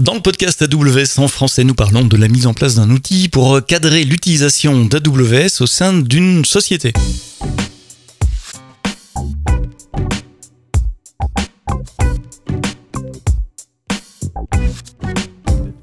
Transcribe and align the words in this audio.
Dans 0.00 0.14
le 0.14 0.20
podcast 0.20 0.60
AWS 0.60 1.22
en 1.22 1.28
français, 1.28 1.62
nous 1.62 1.74
parlons 1.74 2.04
de 2.04 2.16
la 2.16 2.26
mise 2.26 2.48
en 2.48 2.52
place 2.52 2.74
d'un 2.74 2.90
outil 2.90 3.28
pour 3.28 3.64
cadrer 3.64 4.02
l'utilisation 4.02 4.86
d'AWS 4.86 5.60
au 5.60 5.68
sein 5.68 5.92
d'une 5.92 6.44
société. 6.44 6.92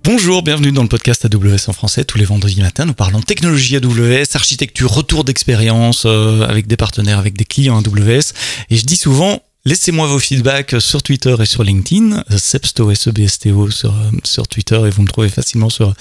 Bonjour, 0.04 0.44
bienvenue 0.44 0.74
dans 0.74 0.84
le 0.84 0.90
podcast 0.90 1.24
AWS 1.24 1.70
en 1.70 1.74
français. 1.74 2.04
Tous 2.04 2.18
les 2.18 2.26
vendredis 2.26 2.60
matins, 2.60 2.84
nous 2.84 2.94
parlons 2.94 3.22
technologie 3.22 3.78
AWS, 3.78 4.26
architecture, 4.34 4.92
retour 4.92 5.24
d'expérience 5.24 6.04
euh, 6.06 6.42
avec 6.42 6.68
des 6.68 6.76
partenaires, 6.76 7.18
avec 7.18 7.38
des 7.38 7.46
clients 7.46 7.82
AWS. 7.82 8.34
Et 8.70 8.76
je 8.76 8.84
dis 8.84 8.98
souvent, 8.98 9.42
Laissez-moi 9.64 10.08
vos 10.08 10.18
feedbacks 10.18 10.82
sur 10.82 11.04
Twitter 11.04 11.36
et 11.40 11.46
sur 11.46 11.64
LinkedIn, 11.64 12.24
Sebsto, 12.36 12.90
S-E-B-S-T-O 12.90 13.70
sur, 13.70 13.94
sur 14.24 14.48
Twitter 14.48 14.82
et 14.88 14.90
vous 14.90 15.04
me 15.04 15.08
trouvez 15.08 15.30
facilement 15.30 15.70
sur, 15.70 15.94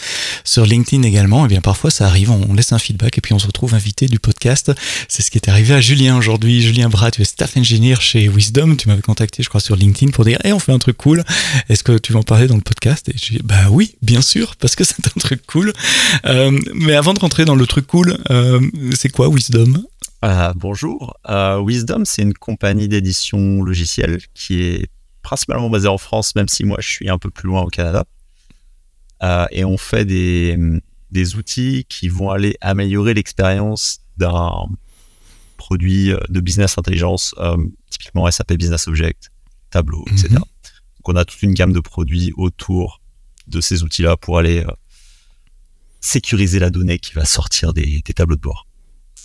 sur 0.45 0.65
LinkedIn 0.65 1.03
également. 1.03 1.43
Et 1.43 1.45
eh 1.45 1.49
bien 1.49 1.61
parfois 1.61 1.91
ça 1.91 2.07
arrive, 2.07 2.31
on 2.31 2.55
laisse 2.55 2.73
un 2.73 2.79
feedback 2.79 3.19
et 3.19 3.21
puis 3.21 3.35
on 3.35 3.39
se 3.39 3.47
retrouve 3.47 3.75
invité 3.75 4.07
du 4.07 4.19
podcast. 4.19 4.73
C'est 5.09 5.21
ce 5.21 5.31
qui 5.31 5.37
est 5.37 5.51
arrivé 5.51 5.75
à 5.75 5.81
Julien 5.83 6.17
aujourd'hui. 6.17 6.63
Julien 6.63 6.89
Brat, 6.89 7.11
tu 7.11 7.21
es 7.21 7.25
staff 7.27 7.59
engineer 7.59 7.97
chez 8.01 8.29
Wisdom. 8.29 8.77
Tu 8.77 8.89
m'avais 8.89 9.03
contacté, 9.03 9.43
je 9.43 9.51
crois, 9.51 9.61
sur 9.61 9.77
LinkedIn 9.77 10.11
pour 10.13 10.25
dire, 10.25 10.39
hey, 10.43 10.55
on 10.55 10.59
fait 10.59 10.73
un 10.73 10.79
truc 10.79 10.97
cool. 10.97 11.23
Est-ce 11.69 11.85
que 11.85 11.99
tu 11.99 12.15
veux 12.15 12.19
en 12.19 12.23
parler 12.23 12.47
dans 12.47 12.57
le 12.57 12.63
podcast? 12.63 13.11
Et 13.11 13.15
je 13.19 13.35
dis, 13.35 13.41
bah 13.45 13.69
oui, 13.71 13.95
bien 14.01 14.23
sûr, 14.23 14.57
parce 14.57 14.75
que 14.75 14.85
c'est 14.91 15.07
un 15.07 15.21
truc 15.21 15.47
cool. 15.47 15.75
Euh, 16.25 16.59
mais 16.75 16.95
avant 16.95 17.13
de 17.13 17.19
rentrer 17.19 17.45
dans 17.45 17.57
le 17.57 17.67
truc 17.67 17.87
cool, 17.87 18.17
euh, 18.31 18.59
c'est 18.97 19.11
quoi 19.11 19.29
Wisdom? 19.29 19.85
Euh, 20.25 20.53
bonjour. 20.55 21.17
Euh, 21.29 21.63
Wisdom, 21.65 22.05
c'est 22.05 22.23
une 22.23 22.35
compagnie 22.35 22.89
d'édition 22.89 23.63
logicielle 23.63 24.21
qui 24.35 24.63
est 24.63 24.91
principalement 25.23 25.71
basée 25.71 25.89
en 25.89 25.99
France, 25.99 26.35
même 26.35 26.49
si 26.49 26.65
moi 26.65 26.79
je 26.81 26.89
suis 26.89 27.09
un 27.09 27.19
peu 27.19 27.31
plus 27.31 27.49
loin 27.49 27.63
au 27.63 27.69
Canada. 27.69 28.05
Euh, 29.23 29.47
et 29.51 29.65
on 29.65 29.77
fait 29.77 30.05
des, 30.05 30.59
des, 31.11 31.37
outils 31.37 31.85
qui 31.89 32.09
vont 32.09 32.31
aller 32.31 32.57
améliorer 32.61 33.15
l'expérience 33.15 34.01
d'un 34.17 34.67
produit 35.57 36.13
de 36.29 36.41
business 36.41 36.79
intelligence, 36.79 37.35
typiquement 37.91 38.31
SAP 38.31 38.55
Business 38.55 38.89
Object, 38.89 39.31
Tableau, 39.71 40.05
etc. 40.11 40.29
Mhm. 40.31 40.39
Donc 40.39 41.09
on 41.09 41.17
a 41.17 41.25
toute 41.25 41.43
une 41.43 41.53
gamme 41.53 41.73
de 41.73 41.81
produits 41.81 42.33
autour 42.37 43.03
de 43.47 43.61
ces 43.61 43.83
outils-là 43.83 44.17
pour 44.17 44.39
aller 44.39 44.65
sécuriser 46.01 46.59
la 46.59 46.71
donnée 46.71 46.99
qui 46.99 47.13
va 47.13 47.27
sortir 47.27 47.75
des, 47.75 48.01
des 48.05 48.13
tableaux 48.15 48.37
de 48.37 48.41
bord. 48.41 48.67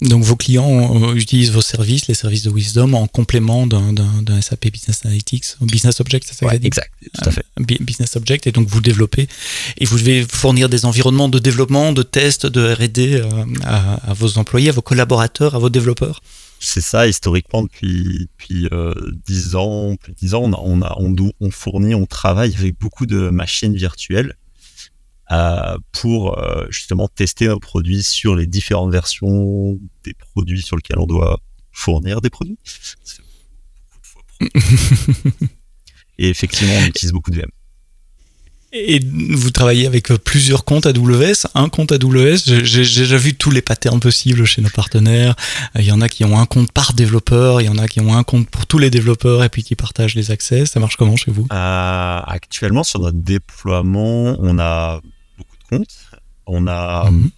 Donc 0.01 0.23
vos 0.23 0.35
clients 0.35 1.13
utilisent 1.15 1.51
vos 1.51 1.61
services, 1.61 2.07
les 2.07 2.13
services 2.15 2.43
de 2.43 2.49
Wisdom, 2.49 2.93
en 2.93 3.07
complément 3.07 3.65
d'un 3.65 4.41
SAP 4.41 4.67
Business 4.67 5.05
Analytics, 5.05 5.45
Business 5.61 5.99
Object, 6.01 6.27
c'est 6.27 6.35
ça 6.35 6.45
ouais, 6.47 6.59
Exact, 6.63 6.91
tout 7.13 7.29
à 7.29 7.31
fait. 7.31 7.45
Euh, 7.59 7.63
business 7.79 8.15
Object, 8.17 8.45
et 8.47 8.51
donc 8.51 8.67
vous 8.67 8.81
développez, 8.81 9.27
et 9.77 9.85
vous 9.85 9.97
devez 9.97 10.25
fournir 10.29 10.67
des 10.67 10.85
environnements 10.85 11.29
de 11.29 11.39
développement, 11.39 11.93
de 11.93 12.03
tests, 12.03 12.45
de 12.45 12.73
R&D 12.73 13.21
euh, 13.21 13.45
à, 13.63 14.13
vos 14.13 14.37
employés, 14.37 14.69
à 14.69 14.73
vos 14.73 14.81
collaborateurs, 14.81 15.55
à 15.55 15.59
vos 15.59 15.69
développeurs? 15.69 16.21
C'est 16.59 16.81
ça, 16.81 17.07
historiquement, 17.07 17.63
depuis, 17.63 18.27
depuis 18.37 18.67
euh, 18.73 18.93
10 19.27 19.55
ans, 19.55 19.95
plus 19.95 20.13
10 20.13 20.33
ans, 20.33 20.43
on, 20.43 20.53
on, 20.53 20.81
a, 20.81 20.95
on, 20.99 21.15
on 21.39 21.51
fournit, 21.51 21.95
on 21.95 22.05
travaille 22.05 22.53
avec 22.57 22.77
beaucoup 22.79 23.05
de 23.05 23.29
machines 23.29 23.75
virtuelles. 23.75 24.33
euh, 24.33 24.44
pour 25.91 26.37
euh, 26.37 26.65
justement 26.69 27.07
tester 27.07 27.47
nos 27.47 27.59
produits 27.59 28.03
sur 28.03 28.35
les 28.35 28.45
différentes 28.47 28.91
versions 28.91 29.79
des 30.03 30.13
produits 30.13 30.61
sur 30.61 30.75
lesquels 30.75 30.99
on 30.99 31.07
doit 31.07 31.39
fournir 31.71 32.21
des 32.21 32.29
produits. 32.29 32.57
Et 36.17 36.29
effectivement, 36.29 36.73
on 36.81 36.85
utilise 36.85 37.11
beaucoup 37.11 37.31
de 37.31 37.37
VM. 37.37 37.49
Et 38.77 38.99
vous 39.29 39.51
travaillez 39.51 39.87
avec 39.87 40.09
plusieurs 40.09 40.65
comptes 40.65 40.85
AWS, 40.85 41.47
un 41.53 41.69
compte 41.69 41.93
AWS. 41.93 42.39
J'ai 42.63 42.81
déjà 42.81 43.15
vu 43.15 43.33
tous 43.33 43.49
les 43.49 43.61
patterns 43.61 44.01
possibles 44.01 44.43
chez 44.43 44.61
nos 44.61 44.69
partenaires. 44.69 45.33
Il 45.75 45.85
y 45.85 45.93
en 45.93 46.01
a 46.01 46.09
qui 46.09 46.25
ont 46.25 46.37
un 46.37 46.45
compte 46.45 46.73
par 46.73 46.91
développeur, 46.91 47.61
il 47.61 47.65
y 47.65 47.69
en 47.69 47.77
a 47.77 47.87
qui 47.87 48.01
ont 48.01 48.13
un 48.13 48.23
compte 48.23 48.49
pour 48.49 48.65
tous 48.65 48.77
les 48.77 48.89
développeurs 48.89 49.45
et 49.45 49.49
puis 49.49 49.63
qui 49.63 49.75
partagent 49.75 50.15
les 50.15 50.29
accès. 50.31 50.65
Ça 50.65 50.81
marche 50.81 50.97
comment 50.97 51.15
chez 51.15 51.31
vous? 51.31 51.47
Euh, 51.53 52.19
Actuellement, 52.25 52.83
sur 52.83 52.99
notre 52.99 53.17
déploiement, 53.17 54.35
on 54.39 54.59
a 54.59 54.99
on 56.47 56.67
a, 56.67 57.09
mhm. 57.09 57.31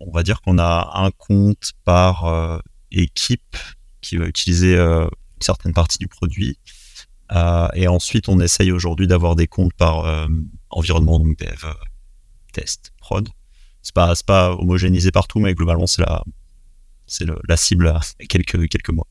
on 0.00 0.10
va 0.10 0.22
dire 0.22 0.40
qu'on 0.40 0.58
a 0.58 0.90
un 0.94 1.10
compte 1.10 1.72
par 1.84 2.26
euh, 2.26 2.58
équipe 2.90 3.56
qui 4.00 4.16
va 4.16 4.26
utiliser 4.26 4.76
euh, 4.76 5.04
une 5.04 5.42
certaine 5.42 5.72
partie 5.72 5.98
du 5.98 6.08
produit. 6.08 6.58
Euh, 7.32 7.68
et 7.74 7.88
ensuite, 7.88 8.28
on 8.28 8.38
essaye 8.38 8.70
aujourd'hui 8.70 9.06
d'avoir 9.06 9.34
des 9.34 9.46
comptes 9.46 9.72
par 9.74 10.28
environnement, 10.70 11.18
donc 11.18 11.38
dev, 11.38 11.64
test, 12.52 12.92
prod. 12.98 13.28
C'est 13.82 13.94
pas, 13.94 14.14
pas 14.26 14.52
homogénéisé 14.52 15.10
partout, 15.10 15.40
mais 15.40 15.54
globalement, 15.54 15.86
c'est 15.86 16.02
la, 16.02 16.22
c'est 17.06 17.26
la 17.48 17.56
cible 17.56 17.88
à 17.88 18.00
quelques, 18.28 18.68
quelques 18.68 18.90
mois. 18.90 19.06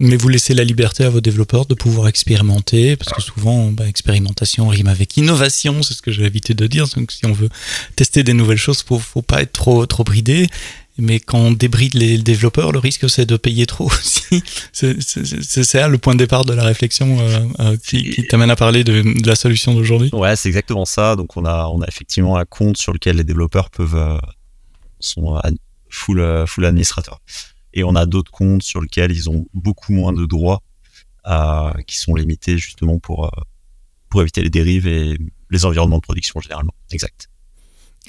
Mais 0.00 0.16
vous 0.16 0.28
laissez 0.28 0.54
la 0.54 0.62
liberté 0.62 1.04
à 1.04 1.10
vos 1.10 1.20
développeurs 1.20 1.66
de 1.66 1.74
pouvoir 1.74 2.06
expérimenter, 2.06 2.96
parce 2.96 3.12
que 3.12 3.20
souvent, 3.20 3.72
bah, 3.72 3.88
expérimentation 3.88 4.68
rime 4.68 4.86
avec 4.86 5.16
innovation, 5.16 5.82
c'est 5.82 5.94
ce 5.94 6.02
que 6.02 6.12
j'ai 6.12 6.22
l'habitude 6.22 6.56
de 6.56 6.68
dire. 6.68 6.86
Donc, 6.96 7.10
si 7.10 7.26
on 7.26 7.32
veut 7.32 7.48
tester 7.96 8.22
des 8.22 8.32
nouvelles 8.32 8.58
choses, 8.58 8.82
faut, 8.82 9.00
faut 9.00 9.22
pas 9.22 9.42
être 9.42 9.52
trop, 9.52 9.86
trop 9.86 10.04
bridé. 10.04 10.46
Mais 10.98 11.20
quand 11.20 11.38
on 11.38 11.50
débride 11.52 11.94
les 11.94 12.18
développeurs, 12.18 12.72
le 12.72 12.80
risque 12.80 13.08
c'est 13.08 13.24
de 13.24 13.36
payer 13.36 13.66
trop 13.66 13.86
aussi. 13.92 14.42
C'est 14.72 15.64
ça 15.64 15.86
le 15.88 15.96
point 15.96 16.14
de 16.14 16.18
départ 16.18 16.44
de 16.44 16.52
la 16.52 16.64
réflexion 16.64 17.18
euh, 17.20 17.40
euh, 17.60 17.76
qui, 17.76 18.26
t'amène 18.28 18.50
à 18.50 18.56
parler 18.56 18.82
de, 18.82 19.04
la 19.24 19.36
solution 19.36 19.74
d'aujourd'hui. 19.74 20.10
Ouais, 20.12 20.34
c'est 20.34 20.48
exactement 20.48 20.84
ça. 20.84 21.14
Donc 21.14 21.36
on 21.36 21.44
a 21.44 21.68
on 21.72 21.80
a 21.82 21.86
effectivement 21.86 22.36
un 22.36 22.44
compte 22.44 22.76
sur 22.76 22.92
lequel 22.92 23.16
les 23.16 23.24
développeurs 23.24 23.70
peuvent 23.70 23.94
euh, 23.94 24.18
sont 24.98 25.40
full 25.88 26.44
full 26.46 26.64
administrateurs. 26.64 27.20
Et 27.78 27.84
on 27.84 27.94
a 27.94 28.06
d'autres 28.06 28.32
comptes 28.32 28.64
sur 28.64 28.80
lesquels 28.80 29.12
ils 29.12 29.30
ont 29.30 29.46
beaucoup 29.54 29.92
moins 29.92 30.12
de 30.12 30.26
droits, 30.26 30.62
euh, 31.28 31.72
qui 31.86 31.96
sont 31.96 32.16
limités 32.16 32.58
justement 32.58 32.98
pour, 32.98 33.26
euh, 33.26 33.40
pour 34.08 34.20
éviter 34.20 34.42
les 34.42 34.50
dérives 34.50 34.88
et 34.88 35.16
les 35.48 35.64
environnements 35.64 35.98
de 35.98 36.02
production 36.02 36.40
généralement. 36.40 36.74
Exact. 36.90 37.28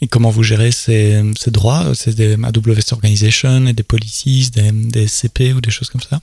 Et 0.02 0.08
comment 0.08 0.32
vous 0.32 0.42
gérez 0.42 0.72
ces, 0.72 1.22
ces 1.38 1.52
droits? 1.52 1.94
C'est 1.94 2.16
des 2.16 2.34
AWS 2.34 2.94
Organization 2.94 3.68
et 3.68 3.74
des 3.74 3.84
policies, 3.84 4.50
des, 4.50 4.72
des, 4.72 5.08
CP 5.08 5.54
ou 5.54 5.62
des 5.62 5.70
choses 5.70 5.92
comme 5.92 6.02
ça? 6.02 6.20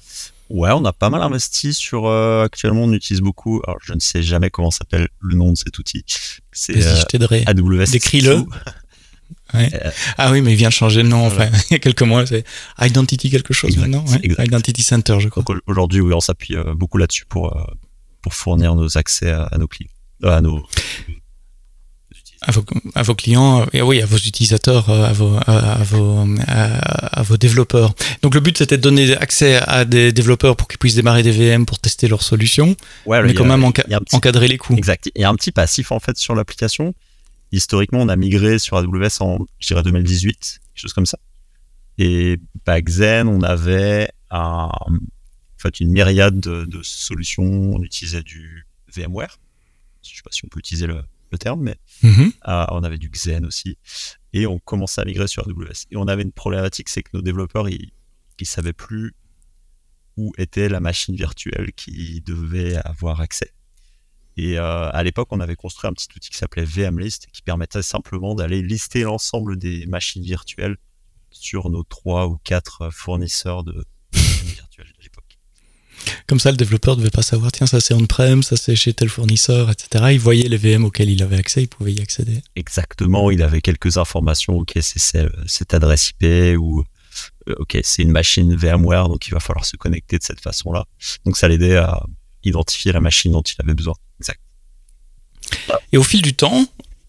Ouais, 0.51 0.71
on 0.73 0.85
a 0.85 0.93
pas 0.93 1.09
mal 1.09 1.23
investi 1.23 1.73
sur. 1.73 2.07
Euh, 2.07 2.45
actuellement, 2.45 2.83
on 2.83 2.93
utilise 2.93 3.21
beaucoup. 3.21 3.63
Alors, 3.65 3.79
je 3.81 3.93
ne 3.93 4.01
sais 4.01 4.25
jamais 4.25 4.51
comment 4.51 4.73
s'appelle 4.73 5.09
le 5.21 5.37
nom 5.37 5.53
de 5.53 5.57
cet 5.57 5.79
outil. 5.79 6.05
C'est 6.51 6.85
euh, 6.85 7.43
AWS. 7.47 7.91
Décris-le. 7.93 8.45
Euh, 9.55 9.69
ah 10.19 10.33
oui, 10.33 10.41
mais 10.41 10.53
il 10.53 10.57
vient 10.57 10.69
de 10.69 10.75
changer 10.75 11.03
de 11.03 11.09
nom. 11.09 11.27
Enfin, 11.27 11.49
il 11.71 11.75
y 11.75 11.77
a 11.77 11.79
quelques 11.79 12.03
mois, 12.03 12.27
c'est 12.27 12.45
Identity 12.81 13.31
quelque 13.31 13.55
chose 13.55 13.77
maintenant. 13.77 14.05
Identity 14.39 14.83
Center, 14.83 15.19
je 15.21 15.29
crois. 15.29 15.45
Aujourd'hui, 15.67 16.01
oui, 16.01 16.13
on 16.13 16.21
s'appuie 16.21 16.57
euh, 16.57 16.75
beaucoup 16.75 16.99
là-dessus 16.99 17.25
pour 17.27 17.57
euh, 17.57 17.65
pour 18.23 18.35
fournir 18.35 18.75
nos 18.75 18.99
accès 18.99 19.31
à, 19.31 19.57
nos 19.57 19.69
clients, 19.69 19.91
à 20.25 20.41
nos 20.41 20.65
à 22.43 22.51
vos, 22.53 22.65
à 22.95 23.03
vos, 23.03 23.15
clients, 23.15 23.67
et 23.73 23.83
oui, 23.83 24.03
à 24.03 24.07
vos 24.07 24.19
utilisateurs, 24.19 24.91
à 24.91 25.13
vos, 25.13 25.37
à, 25.47 25.83
vos, 25.85 26.27
à, 26.47 27.23
vos 27.23 27.37
développeurs. 27.37 27.95
Donc 28.23 28.35
le 28.35 28.41
but 28.41 28.59
c'était 28.59 28.77
de 28.77 28.83
donner 28.83 29.17
accès 29.17 29.57
à 29.57 29.85
des 29.85 30.13
développeurs 30.13 30.55
pour 30.57 30.69
qu'ils 30.69 30.79
puissent 30.79 30.95
démarrer 30.97 31.23
des 31.23 31.31
VM 31.31 31.67
pour 31.67 31.79
tester 31.79 32.09
leurs 32.09 32.23
solutions, 32.23 32.77
ouais, 33.07 33.23
mais 33.23 33.33
quand 33.33 33.45
même 33.45 33.65
encadrer 33.65 34.49
les 34.49 34.59
coûts. 34.59 34.77
Exact. 34.77 35.11
Il 35.15 35.23
y 35.23 35.25
a 35.25 35.31
un 35.31 35.35
petit 35.35 35.53
passif 35.53 35.93
en 35.93 36.01
fait 36.01 36.19
sur 36.19 36.35
l'application 36.35 36.95
historiquement, 37.53 38.01
on 38.01 38.09
a 38.09 38.17
migré 38.17 38.59
sur 38.59 38.77
AWS 38.77 39.21
en, 39.21 39.39
je 39.59 39.69
dirais, 39.69 39.83
2018, 39.83 40.35
quelque 40.35 40.61
chose 40.75 40.93
comme 40.93 41.07
ça. 41.07 41.19
Et 41.99 42.39
back 42.65 42.87
then, 42.87 43.29
on 43.29 43.43
avait 43.43 44.11
un, 44.31 44.71
en 44.71 45.59
fait, 45.59 45.81
une 45.81 45.91
myriade 45.91 46.39
de, 46.41 46.83
solutions. 46.83 47.45
On 47.45 47.83
utilisait 47.83 48.23
du 48.23 48.67
VMware. 48.95 49.39
Je 50.03 50.17
sais 50.17 50.23
pas 50.23 50.31
si 50.31 50.45
on 50.45 50.49
peut 50.49 50.59
utiliser 50.59 50.87
le, 50.87 51.03
terme, 51.39 51.61
mais 51.61 51.77
mm-hmm. 52.03 52.33
euh, 52.49 52.65
on 52.71 52.83
avait 52.83 52.97
du 52.97 53.11
Xen 53.11 53.45
aussi. 53.45 53.77
Et 54.33 54.47
on 54.47 54.59
commençait 54.59 55.03
à 55.03 55.05
migrer 55.05 55.29
sur 55.29 55.47
AWS. 55.47 55.85
Et 55.91 55.97
on 55.97 56.09
avait 56.09 56.23
une 56.23 56.33
problématique, 56.33 56.89
c'est 56.89 57.03
que 57.03 57.11
nos 57.13 57.21
développeurs, 57.21 57.69
ils, 57.69 57.93
ils 58.39 58.47
savaient 58.47 58.73
plus 58.73 59.13
où 60.17 60.33
était 60.39 60.71
la 60.71 60.81
machine 60.81 61.15
virtuelle 61.15 61.73
qui 61.75 62.23
devait 62.23 62.77
avoir 62.77 63.21
accès. 63.21 63.53
Et 64.37 64.59
euh, 64.59 64.91
à 64.91 65.03
l'époque, 65.03 65.29
on 65.31 65.41
avait 65.41 65.57
construit 65.57 65.89
un 65.89 65.93
petit 65.93 66.09
outil 66.15 66.31
qui 66.31 66.37
s'appelait 66.37 66.65
VMList 66.65 67.29
qui 67.33 67.43
permettait 67.43 67.83
simplement 67.83 68.35
d'aller 68.35 68.63
lister 68.63 69.03
l'ensemble 69.03 69.57
des 69.59 69.87
machines 69.87 70.23
virtuelles 70.23 70.77
sur 71.31 71.71
nos 71.71 71.83
trois 71.83 72.27
ou 72.27 72.39
quatre 72.45 72.91
fournisseurs 72.93 73.65
de 73.65 73.85
machines 74.13 74.49
virtuelles 74.49 74.93
de 74.99 75.03
l'époque. 75.03 75.25
Comme 76.27 76.39
ça, 76.39 76.51
le 76.51 76.57
développeur 76.57 76.97
ne 76.97 77.01
devait 77.01 77.11
pas 77.11 77.23
savoir, 77.23 77.51
tiens, 77.53 77.67
ça 77.67 77.81
c'est 77.81 77.95
on-prem, 77.95 78.43
ça 78.43 78.57
c'est 78.57 78.77
chez 78.77 78.93
tel 78.93 79.09
fournisseur, 79.09 79.71
etc. 79.71 80.07
Il 80.13 80.21
voyait 80.21 80.49
les 80.49 80.57
VM 80.57 80.85
auxquels 80.85 81.11
il 81.11 81.23
avait 81.23 81.37
accès, 81.37 81.63
il 81.63 81.69
pouvait 81.69 81.95
y 81.95 82.01
accéder. 82.01 82.43
Exactement, 82.55 83.31
il 83.31 83.43
avait 83.43 83.61
quelques 83.61 83.97
informations, 83.97 84.57
ok, 84.59 84.73
c'est 84.83 85.29
cette 85.47 85.75
adresse 85.75 86.11
IP 86.11 86.59
ou 86.59 86.85
euh, 87.49 87.55
ok, 87.59 87.79
c'est 87.83 88.03
une 88.03 88.11
machine 88.11 88.55
VMware, 88.55 89.09
donc 89.09 89.27
il 89.27 89.31
va 89.31 89.41
falloir 89.41 89.65
se 89.65 89.77
connecter 89.77 90.19
de 90.19 90.23
cette 90.23 90.41
façon-là. 90.41 90.85
Donc 91.25 91.37
ça 91.37 91.49
l'aidait 91.49 91.77
à 91.77 92.05
identifier 92.47 92.93
la 92.93 93.01
machine 93.01 93.33
dont 93.33 93.43
il 93.43 93.55
avait 93.63 93.75
besoin. 93.75 93.95
Exact. 94.21 94.41
Et 95.93 95.99
au 95.99 96.03
fil 96.03 96.23
du 96.23 96.35
temps, 96.35 96.67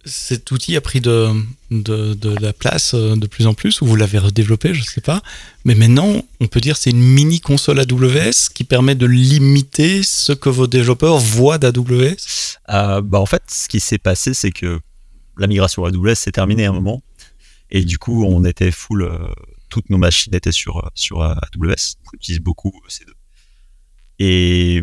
cet 0.07 0.51
outil 0.51 0.75
a 0.75 0.81
pris 0.81 1.01
de, 1.01 1.33
de, 1.69 2.13
de, 2.13 2.35
la 2.39 2.53
place 2.53 2.93
euh, 2.93 3.15
de 3.15 3.27
plus 3.27 3.45
en 3.45 3.53
plus, 3.53 3.81
ou 3.81 3.85
vous 3.85 3.95
l'avez 3.95 4.17
redéveloppé, 4.17 4.73
je 4.73 4.79
ne 4.79 4.85
sais 4.85 5.01
pas. 5.01 5.21
Mais 5.65 5.75
maintenant, 5.75 6.23
on 6.39 6.47
peut 6.47 6.61
dire 6.61 6.77
c'est 6.77 6.91
une 6.91 7.01
mini 7.01 7.39
console 7.39 7.79
AWS 7.79 8.49
qui 8.53 8.63
permet 8.63 8.95
de 8.95 9.05
limiter 9.05 10.03
ce 10.03 10.31
que 10.31 10.49
vos 10.49 10.67
développeurs 10.67 11.17
voient 11.17 11.57
d'AWS 11.57 12.15
euh, 12.69 13.01
bah 13.01 13.19
En 13.19 13.25
fait, 13.25 13.43
ce 13.49 13.67
qui 13.67 13.79
s'est 13.79 13.97
passé, 13.97 14.33
c'est 14.33 14.51
que 14.51 14.79
la 15.37 15.47
migration 15.47 15.85
AWS 15.85 16.15
s'est 16.15 16.31
terminée 16.31 16.65
à 16.65 16.69
un 16.69 16.73
moment. 16.73 17.03
Et 17.69 17.83
du 17.83 17.97
coup, 17.97 18.23
on 18.23 18.45
était 18.45 18.71
full, 18.71 19.03
euh, 19.03 19.27
toutes 19.69 19.89
nos 19.89 19.97
machines 19.97 20.33
étaient 20.33 20.53
sur, 20.53 20.89
sur 20.95 21.21
AWS. 21.21 21.95
On 22.05 22.15
utilise 22.15 22.39
beaucoup 22.39 22.71
ces 22.87 23.03
deux. 23.03 23.13
Et 24.19 24.81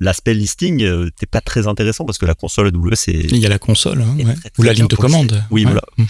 l'aspect 0.00 0.34
listing 0.34 0.84
n'était 0.84 1.26
pas 1.26 1.40
très 1.40 1.66
intéressant 1.66 2.04
parce 2.04 2.18
que 2.18 2.26
la 2.26 2.34
console 2.34 2.68
AWS 2.68 2.94
c'est 2.94 3.12
il 3.12 3.36
y 3.36 3.46
a 3.46 3.48
la 3.48 3.58
console 3.58 4.02
hein, 4.02 4.16
ou 4.58 4.62
la 4.62 4.72
ligne 4.72 4.86
de 4.86 4.96
commande. 4.96 5.42
oui 5.50 5.64
voilà. 5.64 5.82
Mhm. 5.96 6.06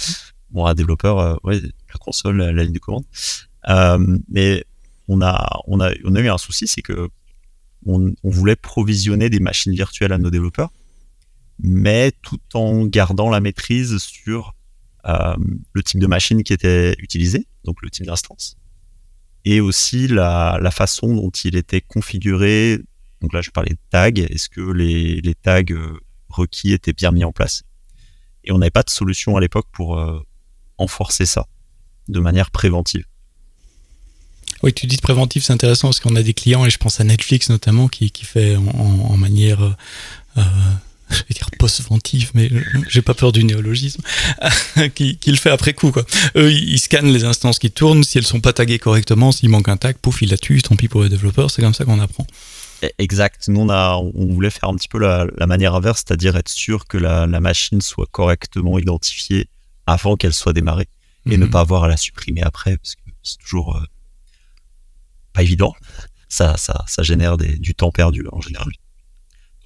bon 0.50 0.66
un 0.66 0.74
développeur 0.74 1.18
euh, 1.18 1.36
ouais 1.44 1.60
la 1.60 1.98
console 2.00 2.36
la, 2.38 2.64
ligne 2.64 2.72
de 2.72 2.78
commande. 2.78 3.04
Euh, 3.68 4.18
mais 4.28 4.64
on 5.08 5.20
a 5.22 5.60
on 5.66 5.80
a 5.80 5.90
on 6.04 6.14
a 6.14 6.20
eu 6.20 6.28
un 6.28 6.38
souci 6.38 6.66
c'est 6.66 6.82
que 6.82 7.08
on, 7.86 8.12
voulait 8.24 8.56
provisionner 8.56 9.30
des 9.30 9.40
machines 9.40 9.72
virtuelles 9.72 10.12
à 10.12 10.18
nos 10.18 10.30
développeurs 10.30 10.70
mais 11.60 12.12
tout 12.22 12.40
en 12.54 12.84
gardant 12.84 13.30
la 13.30 13.40
maîtrise 13.40 13.96
sur 13.98 14.54
euh, 15.06 15.34
le 15.72 15.82
type 15.82 16.00
de 16.00 16.06
machine 16.06 16.42
qui 16.42 16.52
était 16.52 16.94
utilisé 16.98 17.46
donc 17.64 17.80
le 17.82 17.88
type 17.88 18.04
d'instance 18.04 18.56
et 19.44 19.60
aussi 19.60 20.08
la, 20.08 20.58
la 20.60 20.70
façon 20.70 21.14
dont 21.14 21.30
il 21.30 21.56
était 21.56 21.80
configuré 21.80 22.80
donc 23.20 23.32
là, 23.32 23.42
je 23.42 23.50
parlais 23.50 23.72
de 23.72 23.78
tags. 23.90 24.10
Est-ce 24.14 24.48
que 24.48 24.60
les, 24.60 25.34
tags 25.42 25.62
euh, 25.70 25.98
requis 26.28 26.72
étaient 26.72 26.92
bien 26.92 27.10
mis 27.10 27.24
en 27.24 27.32
place? 27.32 27.62
Et 28.44 28.52
on 28.52 28.58
n'avait 28.58 28.70
pas 28.70 28.82
de 28.82 28.90
solution 28.90 29.36
à 29.36 29.40
l'époque 29.40 29.66
pour 29.72 29.98
euh, 29.98 30.20
enforcer 30.78 31.26
ça 31.26 31.46
de 32.08 32.20
manière 32.20 32.50
préventive. 32.50 33.04
Oui, 34.62 34.72
tu 34.72 34.86
dis 34.86 34.96
de 34.96 35.02
préventif, 35.02 35.44
c'est 35.44 35.52
intéressant 35.52 35.88
parce 35.88 36.00
qu'on 36.00 36.16
a 36.16 36.22
des 36.22 36.34
clients, 36.34 36.64
et 36.64 36.70
je 36.70 36.78
pense 36.78 37.00
à 37.00 37.04
Netflix 37.04 37.48
notamment, 37.48 37.86
qui, 37.86 38.10
fait 38.24 38.56
en, 38.56 39.16
manière, 39.16 39.62
euh, 39.62 39.74
je 41.10 41.16
vais 41.16 41.34
dire 41.34 41.50
post-ventive, 41.58 42.30
mais 42.34 42.50
j'ai 42.88 43.02
pas 43.02 43.14
peur 43.14 43.30
du 43.30 43.44
néologisme, 43.44 44.02
qui, 44.94 45.18
le 45.26 45.36
fait 45.36 45.50
après 45.50 45.74
coup. 45.74 45.92
Quoi. 45.92 46.04
Eux, 46.34 46.50
ils 46.50 46.80
scannent 46.80 47.12
les 47.12 47.24
instances 47.24 47.58
qui 47.58 47.70
tournent, 47.70 48.02
si 48.02 48.18
elles 48.18 48.26
sont 48.26 48.40
pas 48.40 48.52
taguées 48.52 48.78
correctement, 48.78 49.30
s'il 49.30 49.50
manque 49.50 49.68
un 49.68 49.76
tag, 49.76 49.96
pouf, 49.96 50.22
il 50.22 50.30
la 50.30 50.38
tue, 50.38 50.60
tant 50.62 50.74
pis 50.74 50.88
pour 50.88 51.02
les 51.02 51.08
développeurs, 51.08 51.50
c'est 51.50 51.62
comme 51.62 51.74
ça 51.74 51.84
qu'on 51.84 52.00
apprend. 52.00 52.26
Exact. 52.98 53.48
Nous, 53.48 53.60
on, 53.60 53.68
a, 53.68 53.96
on 53.96 54.26
voulait 54.32 54.50
faire 54.50 54.68
un 54.68 54.76
petit 54.76 54.88
peu 54.88 54.98
la, 54.98 55.26
manière 55.46 55.74
inverse, 55.74 56.04
c'est-à-dire 56.06 56.36
être 56.36 56.48
sûr 56.48 56.86
que 56.86 56.96
la, 56.98 57.26
machine 57.40 57.80
soit 57.80 58.06
correctement 58.10 58.78
identifiée 58.78 59.48
avant 59.86 60.16
qu'elle 60.16 60.34
soit 60.34 60.52
démarrée 60.52 60.88
et 61.26 61.36
ne 61.36 61.44
mhm. 61.44 61.50
pas 61.50 61.60
avoir 61.60 61.84
à 61.84 61.88
la 61.88 61.96
supprimer 61.96 62.42
après, 62.42 62.76
parce 62.76 62.94
que 62.94 63.00
c'est 63.22 63.38
toujours 63.38 63.76
euh, 63.76 63.84
pas 65.32 65.42
évident. 65.42 65.74
Ça, 66.28 66.56
ça, 66.56 66.84
ça 66.86 67.02
génère 67.02 67.36
du 67.36 67.74
temps 67.74 67.90
perdu 67.90 68.24
en 68.30 68.40
général. 68.40 68.70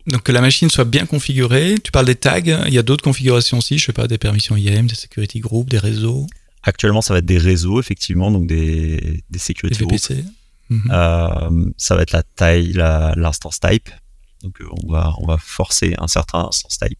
Donc 0.06 0.25
que 0.25 0.32
la 0.32 0.41
machine 0.41 0.69
soit 0.69 0.85
bien 0.85 1.06
configurée. 1.06 1.76
Tu 1.82 1.93
parles 1.93 2.06
des 2.06 2.15
tags. 2.15 2.41
Il 2.41 2.75
y 2.75 2.79
a 2.79 2.82
d'autres 2.82 3.05
configurations 3.05 3.58
aussi. 3.58 3.79
Je 3.79 3.87
sais 3.87 3.93
pas 3.93 4.08
des 4.08 4.19
permissions 4.19 4.56
IAM, 4.56 4.87
des 4.87 4.94
security 4.94 5.41
groups, 5.41 5.69
des 5.69 5.79
réseaux. 5.79 6.26
Actuellement, 6.65 7.03
ça 7.03 7.15
va 7.15 7.19
être 7.19 7.26
des 7.26 7.38
réseaux 7.38 7.81
effectivement, 7.81 8.31
donc 8.31 8.47
des 8.47 9.23
des 9.31 9.38
security 9.38 9.79
des 9.79 9.85
VPC. 9.85 10.25
Mhm. 10.73 10.91
Euh, 10.91 11.71
ça 11.77 11.97
va 11.97 12.03
être 12.03 12.13
la 12.13 12.23
taille, 12.23 12.73
l'instance 12.73 13.61
type. 13.61 13.91
Donc 14.43 14.61
euh, 14.61 14.67
on 14.83 14.93
va, 14.93 15.15
on 15.19 15.27
va 15.27 15.37
forcer 15.39 15.95
un 15.99 16.09
certain 16.09 16.47
instance 16.49 16.79
type. 16.79 16.99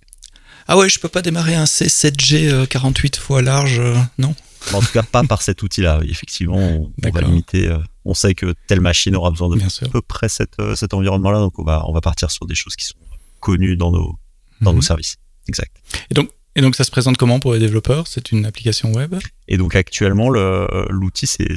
Ah 0.69 0.77
ouais, 0.77 0.89
je 0.89 1.01
peux 1.01 1.09
pas 1.09 1.23
démarrer 1.23 1.57
un 1.57 1.65
C7G 1.65 2.67
48 2.69 3.17
euh, 3.17 3.21
fois 3.21 3.43
large, 3.43 3.83
non 4.19 4.35
En 4.73 4.81
tout 4.81 4.93
cas, 4.93 5.03
pas 5.03 5.25
par 5.25 5.43
cet 5.43 5.63
outil-là. 5.63 6.01
Effectivement, 6.05 6.57
on, 6.57 7.11
va 7.11 7.21
limiter. 7.21 7.77
on 8.05 8.15
sait 8.15 8.35
que 8.35 8.55
telle 8.69 8.81
machine 8.81 9.17
aura 9.17 9.31
besoin 9.31 9.49
de 9.49 9.61
à 9.61 9.89
peu 9.89 10.03
près 10.03 10.29
cet 10.29 10.95
environnement-là, 10.95 11.41
donc 11.41 11.59
on 11.59 11.65
va, 11.65 11.83
on 11.89 11.93
va 11.93 12.01
partir 12.01 12.31
sur 12.31 12.47
des 12.47 12.55
choses 12.55 12.77
qui 12.77 12.87
sont 12.87 12.95
connues 13.41 13.77
dans 13.77 13.91
nos, 13.91 14.17
dans 14.61 14.73
nos 14.73 14.77
mhm. 14.77 14.83
services. 14.83 15.17
Exact. 15.49 15.75
Et 16.11 16.15
donc, 16.15 16.31
et 16.55 16.61
donc, 16.61 16.77
ça 16.77 16.85
se 16.85 16.91
présente 16.91 17.17
comment 17.17 17.41
pour 17.41 17.55
les 17.55 17.59
développeurs? 17.59 18.07
C'est 18.07 18.31
une 18.31 18.45
application 18.45 18.93
web? 18.93 19.15
Et 19.49 19.57
donc, 19.57 19.75
actuellement, 19.75 20.29
l'outil, 20.29 21.27
c'est 21.27 21.49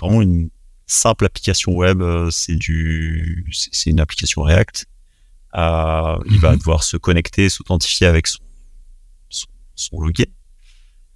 vraiment 0.00 0.20
une 0.20 0.50
simple 0.92 1.24
application 1.24 1.72
web, 1.72 2.02
euh, 2.02 2.30
c'est 2.30 2.54
du, 2.54 3.46
c'est 3.50 3.90
une 3.90 4.00
application 4.00 4.42
React. 4.42 4.86
Euh, 5.54 6.18
il 6.26 6.38
va 6.38 6.52
mhm. 6.52 6.58
devoir 6.58 6.82
se 6.82 6.96
connecter, 6.96 7.48
s'authentifier 7.48 8.06
avec 8.06 8.26
son, 8.26 8.40
son, 9.74 10.00
login. 10.00 10.24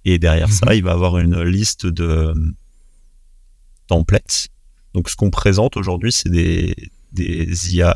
Et 0.05 0.19
derrière 0.19 0.51
ça, 0.51 0.67
mhm. 0.67 0.73
il 0.73 0.83
va 0.83 0.91
avoir 0.91 1.17
une 1.17 1.41
liste 1.43 1.85
de 1.85 2.03
euh, 2.03 2.33
templates. 3.87 4.49
Donc, 4.93 5.09
ce 5.09 5.15
qu'on 5.15 5.29
présente 5.29 5.77
aujourd'hui, 5.77 6.11
c'est 6.11 6.29
des, 6.29 6.75
des 7.11 7.75
IA, 7.75 7.95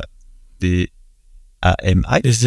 des 0.60 0.90
AMI. 1.62 2.22
Des 2.22 2.46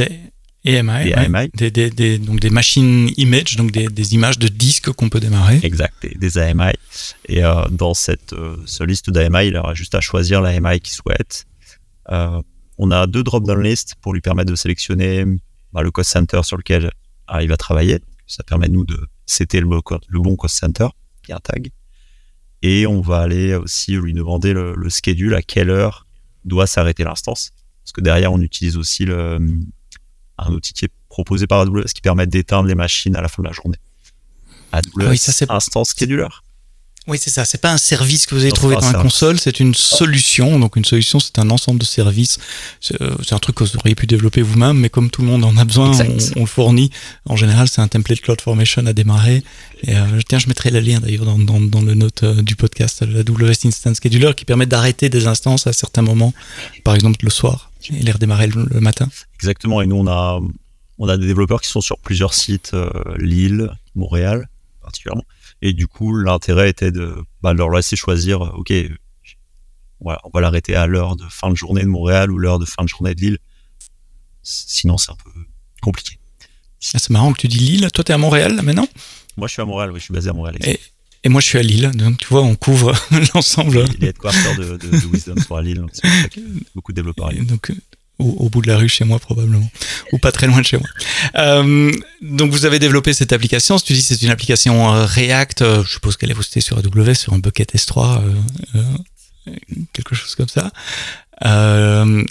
EMI, 0.65 1.49
Des, 1.53 1.69
des, 1.69 1.89
des, 1.91 2.17
donc 2.17 2.39
des 2.39 2.49
machines 2.49 3.09
image, 3.17 3.55
donc 3.55 3.71
des, 3.71 3.87
des 3.87 4.15
images 4.15 4.39
de 4.39 4.47
disques 4.47 4.91
qu'on 4.91 5.09
peut 5.09 5.19
démarrer. 5.19 5.59
Exact, 5.61 5.93
des, 6.03 6.37
AMI. 6.37 6.73
Et 7.29 7.43
euh, 7.43 7.65
dans 7.69 7.93
cette, 7.93 8.33
euh, 8.33 8.57
liste 8.81 9.11
d'AMI, 9.11 9.47
il 9.47 9.57
aura 9.57 9.75
juste 9.75 9.93
à 9.93 10.01
choisir 10.01 10.41
l'AMI 10.41 10.79
qu'il 10.79 10.93
souhaite. 10.93 11.45
Euh, 12.11 12.41
on 12.77 12.91
a 12.91 13.05
deux 13.05 13.23
drop-down 13.23 13.61
lists 13.61 13.95
pour 14.01 14.13
lui 14.13 14.21
permettre 14.21 14.49
de 14.49 14.55
sélectionner 14.55 15.23
bah, 15.71 15.83
le 15.83 15.91
cost 15.91 16.11
center 16.11 16.41
sur 16.43 16.57
lequel 16.57 16.91
ah, 17.27 17.43
il 17.43 17.49
va 17.49 17.57
travailler. 17.57 17.99
Ça 18.25 18.43
permet 18.43 18.67
nous 18.67 18.85
de 18.85 18.95
le, 18.95 19.81
le 20.07 20.19
bon 20.19 20.35
cost 20.35 20.57
center, 20.57 20.87
qui 21.23 21.31
est 21.31 21.35
un 21.35 21.39
tag. 21.39 21.69
Et 22.63 22.87
on 22.87 23.01
va 23.01 23.19
aller 23.19 23.53
aussi 23.53 23.93
lui 23.93 24.13
demander 24.13 24.53
le, 24.53 24.73
le 24.75 24.89
schedule, 24.89 25.35
à 25.35 25.43
quelle 25.43 25.69
heure 25.69 26.07
doit 26.43 26.65
s'arrêter 26.65 27.03
l'instance. 27.03 27.51
Parce 27.83 27.91
que 27.91 28.01
derrière, 28.01 28.33
on 28.33 28.41
utilise 28.41 28.77
aussi 28.77 29.05
le, 29.05 29.37
un 30.37 30.51
outil 30.51 30.73
qui 30.73 30.85
est 30.85 30.91
proposé 31.09 31.47
par 31.47 31.61
AWS 31.61 31.93
qui 31.93 32.01
permet 32.01 32.27
d'éteindre 32.27 32.67
les 32.67 32.75
machines 32.75 33.15
à 33.15 33.21
la 33.21 33.27
fin 33.27 33.41
de 33.41 33.47
la 33.47 33.53
journée. 33.53 33.77
AWS 34.71 34.81
ah 34.99 35.05
oui, 35.09 35.17
ça, 35.17 35.31
c'est... 35.31 35.49
Instance 35.49 35.93
Scheduler. 35.97 36.27
Oui, 37.07 37.19
c'est 37.19 37.29
ça. 37.29 37.45
C'est 37.45 37.61
pas 37.61 37.71
un 37.71 37.77
service 37.77 38.25
que 38.25 38.33
vous 38.33 38.41
avez 38.41 38.51
trouvé 38.51 38.75
dans 38.75 38.91
la 38.91 38.99
console, 38.99 39.39
c'est 39.39 39.59
une 39.59 39.75
solution. 39.75 40.59
Donc, 40.59 40.75
une 40.75 40.85
solution, 40.85 41.19
c'est 41.19 41.37
un 41.37 41.51
ensemble 41.51 41.79
de 41.79 41.85
services. 41.85 42.39
C'est 42.81 42.99
euh, 42.99 43.15
un 43.29 43.37
truc 43.37 43.57
que 43.57 43.63
vous 43.63 43.77
auriez 43.77 43.93
pu 43.93 44.07
développer 44.07 44.41
vous-même, 44.41 44.79
mais 44.79 44.89
comme 44.89 45.11
tout 45.11 45.21
le 45.21 45.27
monde 45.27 45.43
en 45.43 45.55
a 45.57 45.65
besoin, 45.65 45.91
on, 46.35 46.39
le 46.39 46.45
fournit. 46.47 46.89
En 47.27 47.35
général, 47.35 47.67
c'est 47.67 47.81
un 47.81 47.87
template 47.87 48.21
CloudFormation 48.21 48.87
à 48.87 48.93
démarrer. 48.93 49.43
Et 49.83 49.95
euh, 49.95 50.19
tiens, 50.27 50.39
je 50.39 50.47
mettrai 50.47 50.71
le 50.71 50.79
lien 50.79 50.99
d'ailleurs 50.99 51.25
dans, 51.25 51.37
dans, 51.37 51.61
dans, 51.61 51.81
le 51.81 51.93
note 51.93 52.23
euh, 52.23 52.41
du 52.41 52.55
podcast, 52.55 53.03
la 53.07 53.19
AWS 53.19 53.65
Instance 53.65 53.97
Scheduler, 54.01 54.33
qui 54.35 54.45
permet 54.45 54.65
d'arrêter 54.65 55.09
des 55.09 55.27
instances 55.27 55.67
à 55.67 55.73
certains 55.73 56.01
moments, 56.01 56.33
par 56.83 56.95
exemple 56.95 57.23
le 57.23 57.29
soir, 57.29 57.69
et 57.93 58.01
les 58.01 58.11
redémarrer 58.11 58.47
le, 58.47 58.79
matin. 58.79 59.09
Exactement. 59.35 59.79
Et 59.83 59.85
nous, 59.85 59.97
on 59.97 60.07
a, 60.07 60.39
on 60.97 61.07
a 61.07 61.17
des 61.17 61.27
développeurs 61.27 61.61
qui 61.61 61.69
sont 61.69 61.81
sur 61.81 61.99
plusieurs 61.99 62.33
sites, 62.33 62.71
Lille, 63.19 63.69
Montréal, 63.93 64.49
particulièrement 64.81 65.23
et 65.65 65.73
du 65.73 65.87
coup, 65.87 66.15
l'intérêt 66.15 66.69
était 66.69 66.91
de 66.91 67.15
bah, 67.41 67.55
leur 67.55 67.71
laisser 67.71 67.95
choisir, 67.95 68.45
euh, 68.45 68.51
ok, 68.51 68.71
voilà, 69.99 70.21
on 70.23 70.29
va 70.29 70.39
l'arrêter 70.39 70.75
à 70.75 70.85
l'heure 70.85 71.15
de 71.15 71.23
fin 71.27 71.49
de 71.49 71.55
journée 71.55 71.81
de 71.81 71.87
Montréal 71.87 72.29
ou 72.29 72.37
l'heure 72.37 72.59
de 72.59 72.65
fin 72.65 72.83
de 72.83 72.87
journée 72.87 73.15
de 73.15 73.21
Lille. 73.21 73.37
Sinon, 74.43 74.99
c'est 74.99 75.11
un 75.11 75.15
peu 75.15 75.31
compliqué. 75.81 76.19
Ah, 76.93 76.99
c'est 76.99 77.09
marrant 77.09 77.33
que 77.33 77.41
tu 77.41 77.47
dis 77.47 77.57
Lille. 77.57 77.87
Toi, 77.91 78.03
tu 78.03 78.11
es 78.11 78.13
à 78.13 78.19
Montréal 78.19 78.61
maintenant? 78.61 78.87
Moi, 79.37 79.47
je 79.47 79.53
suis 79.53 79.61
à 79.63 79.65
Montréal, 79.65 79.89
oui, 79.91 79.97
je 79.97 80.03
suis 80.03 80.13
basé 80.13 80.29
à 80.29 80.33
Montréal. 80.33 80.55
Et, 80.63 80.79
et, 81.23 81.29
moi, 81.29 81.41
je 81.41 81.47
suis 81.47 81.57
à 81.57 81.63
Lille. 81.63 81.89
Donc, 81.95 82.19
tu 82.19 82.27
vois, 82.27 82.43
on 82.43 82.55
couvre 82.55 82.93
l'ensemble. 83.33 83.85
Il 83.97 84.05
est 84.05 84.09
headquarter 84.09 84.55
de, 84.59 84.77
de, 84.77 84.87
de 84.87 85.07
Wisdom 85.11 85.33
pour 85.47 85.57
à 85.57 85.63
Lille. 85.63 85.79
Donc, 85.79 85.89
beaucoup 86.75 86.91
de 86.91 86.97
développeurs 86.97 87.29
à 87.29 87.31
Lille. 87.31 87.47
Donc, 87.47 87.71
au, 88.19 88.49
bout 88.49 88.61
de 88.61 88.67
la 88.67 88.77
rue 88.77 88.89
chez 88.89 89.03
moi 89.03 89.19
probablement, 89.19 89.69
ou 90.11 90.17
pas 90.17 90.31
très 90.31 90.47
loin 90.47 90.61
de 90.61 90.65
chez 90.65 90.77
moi. 90.77 90.87
Euh, 91.35 91.91
donc 92.21 92.51
vous 92.51 92.65
avez 92.65 92.79
développé 92.79 93.13
cette 93.13 93.33
application, 93.33 93.77
tu 93.77 93.93
dis 93.93 94.01
c'est 94.01 94.21
une 94.21 94.29
application 94.29 94.93
euh, 94.93 95.05
React, 95.05 95.61
euh, 95.61 95.83
je 95.83 95.91
suppose 95.91 96.17
qu'elle 96.17 96.31
est 96.31 96.37
hostée 96.37 96.61
sur 96.61 96.77
AWS, 96.77 97.15
sur 97.15 97.33
un 97.33 97.39
bucket 97.39 97.75
S3, 97.75 98.21
quelque 99.93 100.15
chose 100.15 100.35
comme 100.35 100.47
ça. 100.47 100.71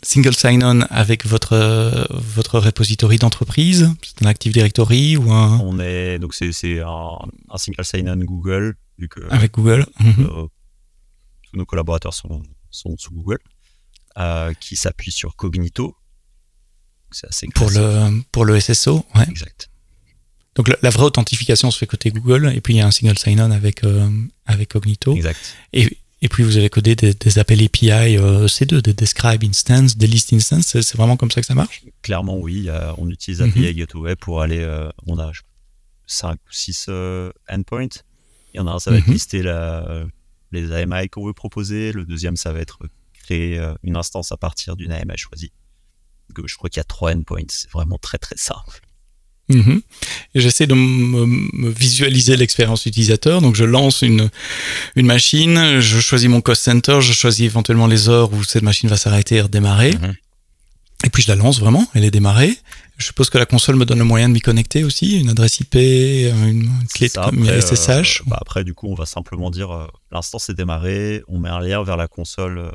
single 0.02 0.34
sign-on 0.34 0.80
avec 0.90 1.26
votre 1.26 2.08
votre 2.10 2.58
repository 2.58 3.18
d'entreprise, 3.18 3.90
c'est 4.02 4.24
un 4.24 4.28
Active 4.28 4.52
Directory 4.52 5.16
ou 5.16 5.32
un 5.32 5.58
On 5.60 5.78
est 5.80 6.18
donc 6.18 6.34
c'est 6.34 6.80
un, 6.80 7.18
un, 7.50 7.58
single 7.58 7.84
sign-on 7.84 8.16
Google 8.16 8.76
vu 8.98 9.08
que 9.08 9.20
avec 9.30 9.52
Google. 9.52 9.86
tous 10.00 10.50
nos 11.52 11.66
collaborateurs 11.66 12.14
sont 12.14 12.42
sont 12.70 12.96
sous 12.96 13.12
Google. 13.12 13.38
Euh, 14.16 14.52
qui 14.60 14.76
s'appuie 14.76 15.10
sur 15.10 15.34
Cognito. 15.34 15.96
C'est 17.10 17.26
assez 17.28 17.48
pour 17.48 17.68
le 17.70 18.22
pour 18.30 18.44
le 18.44 18.60
SSO, 18.60 19.04
ouais. 19.16 19.26
Exact. 19.28 19.70
Donc 20.54 20.68
la, 20.68 20.90
vraie 20.90 21.04
authentification 21.04 21.72
se 21.72 21.78
fait 21.78 21.86
côté 21.86 22.10
Google 22.10 22.52
et 22.54 22.60
puis 22.60 22.74
il 22.74 22.76
y 22.76 22.80
a 22.80 22.86
un 22.86 22.92
single 22.92 23.18
sign-on 23.18 23.50
avec 23.50 23.82
euh, 23.82 24.08
avec 24.46 24.68
Cognito. 24.70 25.16
Exact. 25.16 25.56
Et, 25.72 25.98
Et 26.22 26.28
puis 26.28 26.42
vous 26.44 26.56
avez 26.56 26.70
codé 26.70 26.94
des, 26.94 27.12
des 27.12 27.38
appels 27.38 27.62
API 27.62 28.16
euh, 28.16 28.46
C2, 28.46 28.80
des 28.80 28.94
describe 28.94 29.42
instance, 29.44 29.96
des 29.96 30.06
list 30.06 30.32
instance. 30.32 30.80
C'est 30.80 30.96
vraiment 30.96 31.16
comme 31.16 31.30
ça 31.30 31.40
que 31.40 31.46
ça 31.46 31.54
marche? 31.54 31.82
Clairement, 32.02 32.38
oui. 32.38 32.68
on 32.98 33.10
utilise 33.10 33.42
API 33.42 33.58
mm 33.58 33.64
-hmm. 33.64 33.74
Gateway 33.74 34.16
pour 34.16 34.40
aller. 34.40 34.62
On 35.06 35.18
a 35.18 35.32
5 36.06 36.34
ou 36.34 36.52
6 36.52 36.86
euh, 36.88 37.32
endpoints. 37.48 38.02
Il 38.52 38.58
y 38.58 38.60
en 38.60 38.66
a 38.66 38.72
un, 38.72 38.78
ça 38.78 38.90
va 38.90 38.98
être 38.98 39.08
lister 39.08 39.42
la, 39.42 40.04
les 40.52 40.72
AMI 40.72 41.08
qu'on 41.08 41.26
veut 41.26 41.32
proposer. 41.32 41.92
Le 41.92 42.04
deuxième, 42.04 42.36
ça 42.36 42.52
va 42.52 42.60
être 42.60 42.78
créer 43.24 43.60
une 43.82 43.96
instance 43.96 44.32
à 44.32 44.36
partir 44.36 44.76
d'une 44.76 44.92
AMI 44.92 45.16
choisie. 45.16 45.52
Donc, 46.34 46.46
je 46.48 46.56
crois 46.56 46.70
qu'il 46.70 46.80
y 46.80 46.80
a 46.80 46.84
trois 46.84 47.12
endpoints. 47.12 47.42
C'est 47.48 47.70
vraiment 47.70 47.98
très 47.98 48.18
très 48.18 48.36
simple. 48.36 48.80
Mhm. 49.48 49.82
J'essaie 50.34 50.66
de 50.66 50.74
me, 50.74 51.70
visualiser 51.70 52.36
l'expérience 52.36 52.86
utilisateur. 52.86 53.40
Donc, 53.42 53.56
je 53.56 53.64
lance 53.64 54.02
une, 54.02 54.30
une 54.96 55.06
machine, 55.06 55.80
je 55.80 56.00
choisis 56.00 56.28
mon 56.28 56.40
cost 56.40 56.62
center, 56.62 57.00
je 57.00 57.12
choisis 57.12 57.44
éventuellement 57.44 57.86
les 57.86 58.08
heures 58.08 58.32
où 58.32 58.42
cette 58.42 58.62
machine 58.62 58.88
va 58.88 58.96
s'arrêter 58.96 59.36
et 59.36 59.40
redémarrer. 59.42 59.92
Mhm. 59.92 60.14
Et 61.04 61.10
puis, 61.10 61.22
je 61.22 61.28
la 61.28 61.36
lance 61.36 61.60
vraiment, 61.60 61.86
elle 61.94 62.04
est 62.04 62.10
démarrée. 62.10 62.56
Je 62.96 63.06
suppose 63.06 63.28
que 63.28 63.38
la 63.38 63.44
console 63.44 63.74
me 63.74 63.84
donne 63.84 63.98
le 63.98 64.04
moyen 64.04 64.28
de 64.28 64.34
m'y 64.34 64.40
connecter 64.40 64.84
aussi, 64.84 65.20
une 65.20 65.28
adresse 65.28 65.58
IP, 65.58 65.74
une 65.74 66.70
clé 66.94 67.08
ça, 67.08 67.30
de 67.30 67.60
SSH. 67.60 68.20
Euh, 68.20 68.24
bah 68.28 68.38
après, 68.40 68.62
du 68.62 68.72
coup, 68.72 68.86
on 68.88 68.94
va 68.94 69.04
simplement 69.04 69.50
dire 69.50 69.72
euh, 69.72 69.88
l'instance 70.12 70.48
est 70.48 70.54
démarrée, 70.54 71.22
on 71.26 71.40
met 71.40 71.48
un 71.48 71.58
lien 71.58 71.82
vers 71.82 71.96
la 71.96 72.06
console 72.06 72.70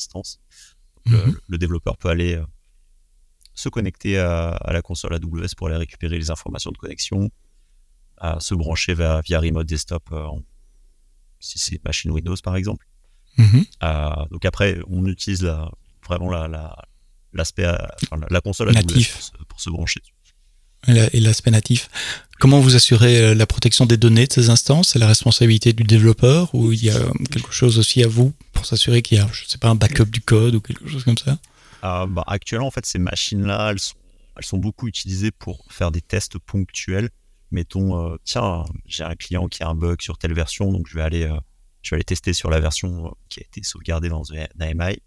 euh, 0.00 0.16
l'instance. 0.16 0.40
Le, 1.06 1.16
mhm. 1.16 1.38
le, 1.48 1.58
développeur 1.58 1.96
peut 1.96 2.08
aller 2.08 2.34
euh, 2.34 2.44
se 3.54 3.68
connecter 3.68 4.18
à, 4.18 4.58
la 4.72 4.82
console 4.82 5.14
AWS 5.14 5.54
pour 5.56 5.68
aller 5.68 5.76
récupérer 5.76 6.18
les 6.18 6.30
informations 6.30 6.70
de 6.70 6.76
connexion, 6.76 7.30
à 8.18 8.38
se 8.40 8.54
brancher 8.54 8.94
via, 8.94 9.20
via 9.22 9.40
Remote 9.40 9.66
Desktop 9.66 10.08
euh, 10.12 10.28
si 11.38 11.58
c'est 11.58 11.82
machine 11.84 12.10
Windows 12.10 12.36
par 12.42 12.56
exemple. 12.56 12.86
Mhm. 13.38 13.64
Euh, 13.82 14.26
donc 14.30 14.44
après, 14.44 14.78
on 14.88 15.06
utilise 15.06 15.42
la, 15.42 15.70
vraiment 16.06 16.30
la, 16.30 16.76
euh, 17.34 17.76
la, 18.30 18.40
console 18.40 18.72
natif 18.72 19.30
pour 19.48 19.60
se, 19.60 19.70
brancher. 19.70 20.02
Et 20.88 21.20
l'aspect 21.20 21.50
natif. 21.50 21.88
Comment 22.38 22.60
vous 22.60 22.74
assurez 22.74 23.34
la 23.34 23.46
protection 23.46 23.84
des 23.84 23.98
données 23.98 24.26
de 24.26 24.32
ces 24.32 24.48
instances 24.48 24.90
C'est 24.90 24.98
la 24.98 25.06
responsabilité 25.06 25.74
du 25.74 25.84
développeur 25.84 26.54
ou 26.54 26.72
il 26.72 26.82
y 26.82 26.90
a 26.90 26.98
quelque 27.30 27.52
chose 27.52 27.78
aussi 27.78 28.02
à 28.02 28.08
vous 28.08 28.32
pour 28.52 28.64
s'assurer 28.64 29.02
qu'il 29.02 29.18
y 29.18 29.20
a, 29.20 29.28
je 29.32 29.44
sais 29.46 29.58
pas, 29.58 29.68
un 29.68 29.74
backup 29.74 30.06
du 30.06 30.22
code 30.22 30.54
ou 30.54 30.60
quelque 30.60 30.88
chose 30.88 31.04
comme 31.04 31.18
ça? 31.18 31.38
Euh, 31.84 32.06
bah, 32.06 32.24
actuellement, 32.26 32.66
en 32.66 32.70
fait, 32.70 32.86
ces 32.86 32.98
machines-là, 32.98 33.70
elles 33.72 34.44
sont, 34.44 34.58
beaucoup 34.58 34.88
utilisées 34.88 35.30
pour 35.30 35.64
faire 35.70 35.90
des 35.90 36.00
tests 36.00 36.38
ponctuels. 36.38 37.10
Mettons, 37.50 38.12
euh, 38.12 38.16
tiens, 38.24 38.64
j'ai 38.86 39.04
un 39.04 39.14
client 39.14 39.48
qui 39.48 39.62
a 39.62 39.68
un 39.68 39.74
bug 39.74 40.00
sur 40.00 40.18
telle 40.18 40.34
version, 40.34 40.72
donc 40.72 40.86
je 40.88 40.94
vais 40.94 41.02
aller, 41.02 41.24
euh, 41.24 41.36
je 41.82 41.90
vais 41.90 41.96
aller 41.96 42.04
tester 42.04 42.32
sur 42.32 42.50
la 42.50 42.60
version 42.60 43.14
qui 43.28 43.40
a 43.40 43.42
été 43.42 43.62
sauvegardée 43.62 44.08
dans 44.08 44.32
un 44.32 44.46
AMI. 44.60 44.98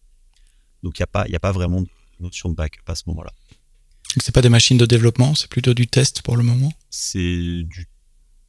Donc, 0.84 1.00
il 1.00 1.06
n'y 1.30 1.36
a, 1.36 1.38
a 1.38 1.40
pas 1.40 1.52
vraiment 1.52 1.82
de 1.82 1.90
notion 2.20 2.50
de 2.50 2.56
backup 2.56 2.82
à 2.88 2.96
ce 2.96 3.04
moment-là. 3.08 3.32
C'est 4.22 4.34
pas 4.34 4.42
des 4.42 4.50
machines 4.50 4.78
de 4.78 4.86
développement, 4.86 5.36
c'est 5.36 5.50
plutôt 5.50 5.74
du 5.74 5.88
test 5.88 6.22
pour 6.22 6.38
le 6.38 6.44
moment? 6.44 6.72
C'est 6.90 7.64
du 7.64 7.88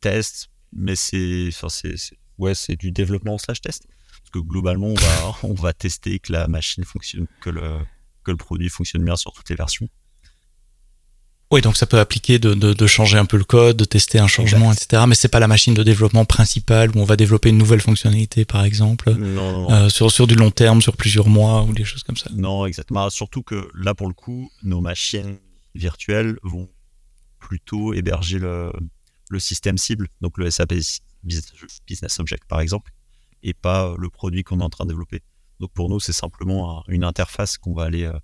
test, 0.00 0.50
mais 0.72 0.96
c'est, 0.96 1.50
c'est, 1.68 1.94
ouais, 2.38 2.54
c'est 2.54 2.76
du 2.76 2.90
développement 2.90 3.38
slash 3.38 3.60
test. 3.60 3.86
Parce 4.08 4.30
que 4.30 4.38
globalement, 4.38 4.88
on 4.88 4.94
va, 4.94 5.36
on 5.42 5.54
va 5.54 5.72
tester 5.72 6.18
que 6.18 6.32
la 6.32 6.48
machine 6.48 6.84
fonctionne, 6.84 7.26
que 7.40 7.50
le, 7.50 7.78
que 8.24 8.30
le 8.30 8.36
produit 8.36 8.68
fonctionne 8.68 9.04
bien 9.04 9.16
sur 9.16 9.32
toutes 9.32 9.48
les 9.50 9.56
versions. 9.56 9.88
Oui, 11.50 11.60
donc 11.60 11.76
ça 11.76 11.86
peut 11.86 12.00
appliquer 12.00 12.38
de, 12.38 12.54
de, 12.54 12.72
de 12.72 12.86
changer 12.86 13.16
un 13.16 13.26
peu 13.26 13.36
le 13.36 13.44
code, 13.44 13.76
de 13.76 13.84
tester 13.84 14.18
un 14.18 14.26
changement, 14.26 14.72
exact. 14.72 14.86
etc. 14.92 15.04
Mais 15.06 15.14
c'est 15.14 15.28
pas 15.28 15.38
la 15.38 15.46
machine 15.46 15.72
de 15.72 15.82
développement 15.84 16.24
principale 16.24 16.90
où 16.96 16.98
on 16.98 17.04
va 17.04 17.16
développer 17.16 17.50
une 17.50 17.58
nouvelle 17.58 17.80
fonctionnalité, 17.80 18.44
par 18.44 18.64
exemple, 18.64 19.12
non, 19.12 19.52
non, 19.52 19.52
non. 19.52 19.70
Euh, 19.70 19.88
sur, 19.88 20.10
sur 20.10 20.26
du 20.26 20.34
long 20.34 20.50
terme, 20.50 20.82
sur 20.82 20.96
plusieurs 20.96 21.28
mois 21.28 21.62
ou 21.62 21.72
des 21.72 21.84
choses 21.84 22.02
comme 22.02 22.16
ça. 22.16 22.28
Non, 22.34 22.66
exactement. 22.66 23.08
Surtout 23.10 23.42
que 23.42 23.68
là, 23.74 23.94
pour 23.94 24.08
le 24.08 24.14
coup, 24.14 24.50
nos 24.64 24.80
machines 24.80 25.36
virtuelles 25.74 26.38
vont 26.42 26.70
plutôt 27.38 27.92
héberger 27.94 28.38
le, 28.38 28.72
système 29.38 29.78
cible, 29.78 30.08
donc 30.20 30.38
le 30.38 30.50
SAP 30.50 30.74
Business 31.24 32.20
Object, 32.20 32.44
par 32.46 32.60
exemple, 32.60 32.92
et 33.42 33.52
pas 33.52 33.94
le 33.98 34.08
produit 34.08 34.44
qu'on 34.44 34.60
est 34.60 34.64
en 34.64 34.70
train 34.70 34.84
de 34.84 34.90
développer. 34.90 35.22
Donc 35.60 35.72
pour 35.72 35.88
nous, 35.88 36.00
c'est 36.00 36.12
simplement 36.12 36.84
une 36.88 37.04
interface 37.04 37.58
qu'on 37.58 37.74
va 37.74 37.84
aller 37.84 38.04
euh, 38.04 38.18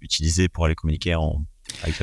utiliser 0.00 0.48
pour 0.48 0.66
aller 0.66 0.74
communiquer 0.74 1.14
en, 1.14 1.44
avec. 1.82 1.96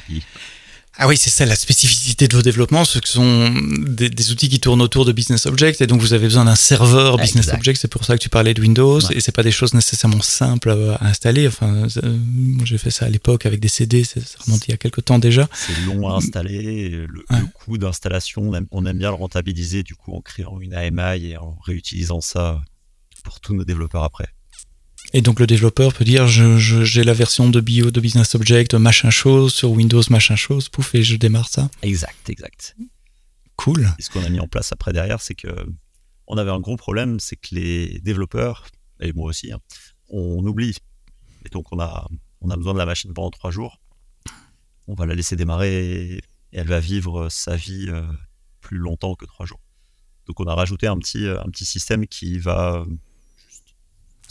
Ah 1.04 1.08
oui, 1.08 1.18
c'est 1.18 1.32
ça 1.32 1.48
la 1.48 1.56
spécificité 1.56 2.28
de 2.28 2.36
vos 2.36 2.44
développements, 2.44 2.86
ce 2.86 3.00
sont 3.04 3.52
des, 3.88 4.08
des, 4.08 4.32
outils 4.32 4.50
qui 4.50 4.60
tournent 4.60 4.84
autour 4.84 5.04
de 5.04 5.12
Business 5.12 5.48
Object, 5.48 5.82
et 5.82 5.88
donc 5.88 6.00
vous 6.00 6.14
avez 6.14 6.28
besoin 6.28 6.46
d'un 6.46 6.56
serveur 6.56 7.18
Business. 7.18 7.48
Object, 7.52 7.82
c'est 7.82 7.88
pour 7.88 8.06
ça 8.06 8.16
que 8.16 8.22
tu 8.22 8.30
parlais 8.30 8.54
de 8.54 8.62
Windows, 8.62 9.02
ouais. 9.02 9.18
et 9.18 9.20
c'est 9.20 9.32
pas 9.32 9.42
des 9.42 9.50
choses 9.50 9.74
nécessairement 9.74 10.22
simples 10.22 10.70
à, 10.70 11.04
à 11.04 11.08
installer. 11.08 11.48
Enfin, 11.48 11.88
euh, 12.04 12.18
moi 12.28 12.66
j'ai 12.66 12.78
fait 12.78 12.92
ça 12.92 13.08
à 13.08 13.10
l'époque 13.10 13.48
avec 13.48 13.60
des 13.60 13.68
CD, 13.68 14.04
ça 14.04 14.20
remonte 14.46 14.68
il 14.68 14.72
y 14.72 14.74
a 14.76 14.78
quelques 14.78 15.04
temps 15.04 15.18
déjà. 15.18 15.50
C'est 15.56 15.76
long 15.88 16.08
à 16.08 16.18
installer, 16.18 16.92
le, 16.92 17.26
ouais. 17.32 17.40
le 17.40 17.48
coût 17.52 17.80
d'installation, 17.80 18.52
on, 18.52 18.68
on, 18.70 18.86
aime 18.86 19.00
bien 19.00 19.10
le 19.10 19.16
rentabiliser 19.16 19.82
du 19.82 19.96
coup 19.96 20.14
en 20.14 20.22
créant 20.22 20.60
une 20.60 20.76
AMI 20.76 21.32
et 21.32 21.38
en 21.38 21.58
réutilisant 21.66 22.22
ça 22.22 22.62
pour 23.24 23.40
tous 23.40 23.56
nos 23.56 23.64
développeurs 23.64 24.04
après. 24.04 24.28
Et 25.14 25.22
donc 25.22 25.40
le 25.40 25.48
développeur 25.48 25.94
peut 25.94 26.06
dire 26.06 26.28
j'ai 26.28 27.04
la 27.04 27.14
version 27.14 27.50
de 27.50 27.60
bio 27.60 27.92
de 27.92 28.00
Business 28.00 28.34
Object 28.36 28.76
machin 28.76 29.10
chose 29.10 29.54
sur 29.54 29.72
Windows 29.72 30.02
machin 30.10 30.38
chose, 30.38 30.70
pouf 30.70 30.96
et 30.96 31.04
je 31.04 31.18
démarre 31.18 31.50
ça. 31.50 31.70
Exact, 31.82 32.30
exact. 32.30 32.78
Cool. 33.58 33.90
Et 34.00 34.02
ce 34.02 34.10
qu'on 34.10 34.24
a 34.24 34.30
mis 34.30 34.40
en 34.40 34.48
place 34.48 34.72
après 34.72 34.94
derrière, 34.94 35.22
c'est 35.22 35.36
que 35.36 35.50
on 36.28 36.38
avait 36.38 36.52
un 36.52 36.62
gros 36.62 36.78
problème, 36.78 37.20
c'est 37.20 37.36
que 37.36 37.54
les 37.54 38.00
développeurs 38.00 38.68
et 39.02 39.12
moi 39.12 39.28
aussi, 39.28 39.52
hein, 39.52 39.60
on 40.10 40.46
oublie. 40.46 40.76
Et 41.46 41.50
donc 41.50 41.66
on 41.74 41.80
a 41.80 42.08
on 42.40 42.50
a 42.50 42.56
besoin 42.56 42.74
de 42.74 42.80
la 42.80 42.86
machine 42.86 43.14
pendant 43.14 43.32
trois 43.32 43.52
jours. 43.52 43.82
On 44.88 44.94
va 44.94 45.06
la 45.06 45.14
laisser 45.14 45.36
démarrer 45.36 46.16
et 46.16 46.22
elle 46.54 46.68
va 46.68 46.80
vivre 46.80 47.28
sa 47.30 47.58
vie 47.58 47.88
euh, 47.90 48.02
plus 48.62 48.78
longtemps 48.78 49.16
que 49.16 49.26
trois 49.26 49.46
jours. 49.46 49.62
Donc 50.28 50.40
on 50.40 50.46
a 50.46 50.56
rajouté 50.56 50.88
un 50.88 50.98
petit 50.98 51.28
un 51.28 51.50
petit 51.52 51.66
système 51.66 52.08
qui 52.08 52.40
va 52.40 52.86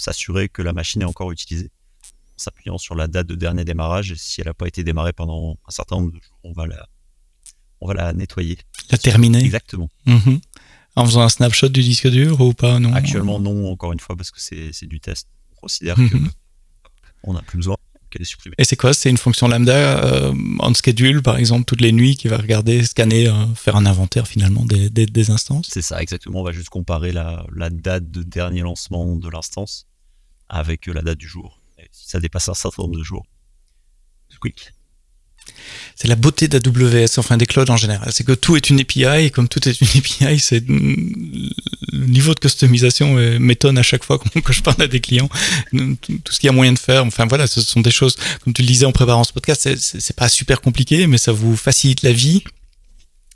s'assurer 0.01 0.49
que 0.49 0.63
la 0.63 0.73
machine 0.73 1.03
est 1.03 1.11
encore 1.15 1.31
utilisée 1.33 1.71
en 2.37 2.39
s'appuyant 2.45 2.79
sur 2.79 2.95
la 2.95 3.07
date 3.07 3.27
de 3.27 3.35
dernier 3.35 3.65
démarrage. 3.65 4.13
Et 4.13 4.17
si 4.17 4.41
elle 4.41 4.47
n'a 4.49 4.55
pas 4.55 4.69
été 4.73 4.83
démarrée 4.85 5.13
pendant 5.13 5.57
un 5.69 5.71
certain 5.71 5.97
nombre 5.97 6.13
de 6.13 6.21
jours, 6.27 6.39
on 6.45 6.53
va 6.53 6.67
la, 6.67 6.87
on 7.81 7.87
va 7.89 7.95
la 7.95 8.13
nettoyer. 8.13 8.59
La 8.91 8.99
terminer 8.99 9.43
Exactement. 9.45 9.89
-hmm. 10.07 10.41
En 10.97 11.05
faisant 11.07 11.23
un 11.23 11.29
snapshot 11.29 11.69
du 11.69 11.83
disque 11.83 12.09
dur 12.09 12.41
ou 12.41 12.53
pas 12.53 12.79
non? 12.81 12.93
Actuellement, 12.95 13.39
non, 13.39 13.71
encore 13.71 13.93
une 13.93 14.01
fois, 14.01 14.17
parce 14.17 14.31
que 14.33 14.41
c'est 14.41 14.87
du 14.95 14.99
test. 15.01 15.29
On 15.53 15.57
considère 15.65 15.97
mm 15.99 16.07
-hmm. 16.07 16.31
qu'on 17.23 17.35
n'a 17.35 17.43
plus 17.43 17.59
besoin 17.59 17.77
qu'elle 18.11 18.23
est 18.23 18.33
supprimée. 18.35 18.57
Et 18.59 18.65
c'est 18.65 18.77
quoi? 18.77 18.93
C'est 18.93 19.09
une 19.09 19.23
fonction 19.27 19.47
lambda 19.49 19.73
euh, 20.05 20.35
on 20.59 20.75
schedule, 20.75 21.23
par 21.23 21.37
exemple, 21.43 21.65
toutes 21.65 21.81
les 21.81 21.93
nuits 21.93 22.17
qui 22.17 22.29
va 22.29 22.39
regarder, 22.47 22.85
scanner, 22.85 23.29
euh, 23.29 23.55
faire 23.55 23.77
un 23.77 23.87
inventaire 23.87 24.27
finalement 24.27 24.65
des, 24.65 24.91
des, 24.91 25.07
des 25.07 25.31
instances? 25.31 25.69
C'est 25.75 25.83
ça, 25.91 26.03
exactement. 26.03 26.41
On 26.41 26.45
va 26.51 26.53
juste 26.53 26.71
comparer 26.71 27.13
la, 27.13 27.47
la 27.55 27.71
date 27.71 28.11
de 28.11 28.23
dernier 28.23 28.63
lancement 28.63 29.07
de 29.25 29.29
l'instance 29.35 29.87
avec 30.51 30.87
la 30.87 31.01
date 31.01 31.19
du 31.19 31.29
jour. 31.29 31.63
Et 31.79 31.89
si 31.93 32.11
ça 32.11 32.21
dépasse 32.21 32.49
un 32.49 32.55
certain 32.55 32.83
nombre 32.83 32.99
de 32.99 33.03
jours, 33.03 33.25
quick. 34.41 34.73
C'est 35.97 36.09
la 36.09 36.17
beauté 36.17 36.49
d'AWS, 36.49 37.19
enfin 37.19 37.37
des 37.37 37.47
clouds 37.47 37.71
en 37.71 37.77
général, 37.77 38.11
c'est 38.13 38.25
que 38.25 38.33
tout 38.33 38.57
est 38.57 38.71
une 38.71 38.81
API 38.81 39.27
et 39.27 39.31
comme 39.31 39.49
tout 39.49 39.67
est 39.69 39.81
une 39.81 39.89
API, 39.89 40.39
c'est 40.39 40.65
le 40.67 42.07
niveau 42.07 42.35
de 42.35 42.41
customisation 42.41 43.15
m'étonne 43.39 43.79
à 43.79 43.83
chaque 43.83 44.05
fois 44.05 44.19
que 44.45 44.53
je 44.53 44.63
parle 44.63 44.83
à 44.83 44.87
des 44.87 45.01
clients. 45.01 45.29
Tout 45.73 46.33
ce 46.33 46.39
qu'il 46.39 46.47
y 46.47 46.51
a 46.51 46.53
moyen 46.53 46.73
de 46.73 46.79
faire, 46.79 47.05
enfin 47.05 47.27
voilà, 47.27 47.47
ce 47.47 47.61
sont 47.61 47.81
des 47.81 47.91
choses, 47.91 48.17
comme 48.43 48.53
tu 48.53 48.63
le 48.63 48.69
disais 48.69 48.87
en 48.87 48.93
préparant 48.93 49.25
ce 49.25 49.33
podcast, 49.33 49.69
c'est 49.77 50.17
pas 50.17 50.29
super 50.29 50.61
compliqué, 50.61 51.07
mais 51.07 51.19
ça 51.19 51.33
vous 51.33 51.57
facilite 51.57 52.03
la 52.03 52.13
vie 52.13 52.45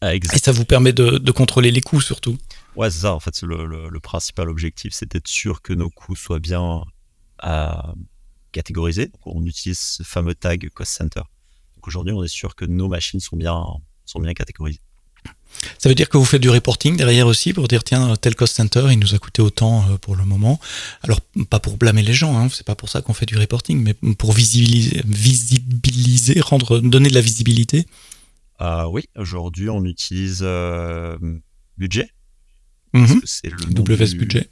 ah, 0.00 0.14
et 0.14 0.20
ça 0.42 0.52
vous 0.52 0.64
permet 0.64 0.92
de, 0.92 1.18
de 1.18 1.32
contrôler 1.32 1.70
les 1.70 1.80
coûts 1.80 2.00
surtout. 2.00 2.36
Ouais, 2.76 2.90
c'est 2.90 3.00
ça. 3.00 3.14
En 3.14 3.20
fait, 3.20 3.40
le, 3.42 3.64
le, 3.66 3.88
le, 3.88 4.00
principal 4.00 4.48
objectif, 4.48 4.92
c'est 4.92 5.10
d'être 5.10 5.28
sûr 5.28 5.62
que 5.62 5.72
nos 5.72 5.88
coûts 5.88 6.16
soient 6.16 6.40
bien 6.40 6.82
à 7.44 7.94
catégoriser. 8.52 9.06
Donc, 9.06 9.20
on 9.26 9.44
utilise 9.44 9.78
ce 9.78 10.02
fameux 10.02 10.34
tag 10.34 10.70
cost 10.70 10.92
center. 10.92 11.20
Donc 11.76 11.86
aujourd'hui, 11.86 12.14
on 12.14 12.24
est 12.24 12.28
sûr 12.28 12.56
que 12.56 12.64
nos 12.64 12.88
machines 12.88 13.20
sont 13.20 13.36
bien, 13.36 13.62
sont 14.06 14.18
bien 14.18 14.32
catégorisées. 14.32 14.80
Ça 15.78 15.88
veut 15.88 15.94
dire 15.94 16.08
que 16.08 16.16
vous 16.16 16.24
faites 16.24 16.40
du 16.40 16.50
reporting 16.50 16.96
derrière 16.96 17.26
aussi 17.26 17.52
pour 17.52 17.68
dire 17.68 17.84
tiens 17.84 18.16
tel 18.16 18.34
cost 18.34 18.56
center 18.56 18.88
il 18.90 18.98
nous 18.98 19.14
a 19.14 19.18
coûté 19.18 19.40
autant 19.40 19.84
pour 19.98 20.16
le 20.16 20.24
moment. 20.24 20.58
Alors 21.02 21.20
pas 21.48 21.60
pour 21.60 21.76
blâmer 21.76 22.02
les 22.02 22.12
gens, 22.12 22.36
hein, 22.36 22.48
c'est 22.50 22.66
pas 22.66 22.74
pour 22.74 22.88
ça 22.88 23.02
qu'on 23.02 23.14
fait 23.14 23.26
du 23.26 23.38
reporting, 23.38 23.80
mais 23.80 23.94
pour 24.14 24.32
visibiliser, 24.32 25.02
visibiliser, 25.06 26.40
rendre, 26.40 26.80
donner 26.80 27.08
de 27.08 27.14
la 27.14 27.20
visibilité. 27.20 27.86
Euh, 28.60 28.84
oui, 28.86 29.04
aujourd'hui 29.16 29.70
on 29.70 29.84
utilise 29.84 30.40
euh, 30.42 31.16
budget. 31.78 32.10
-hmm. 32.94 33.20
C'est 33.24 33.50
le 33.50 33.56
WS 33.80 34.10
du... 34.12 34.18
budget. 34.18 34.48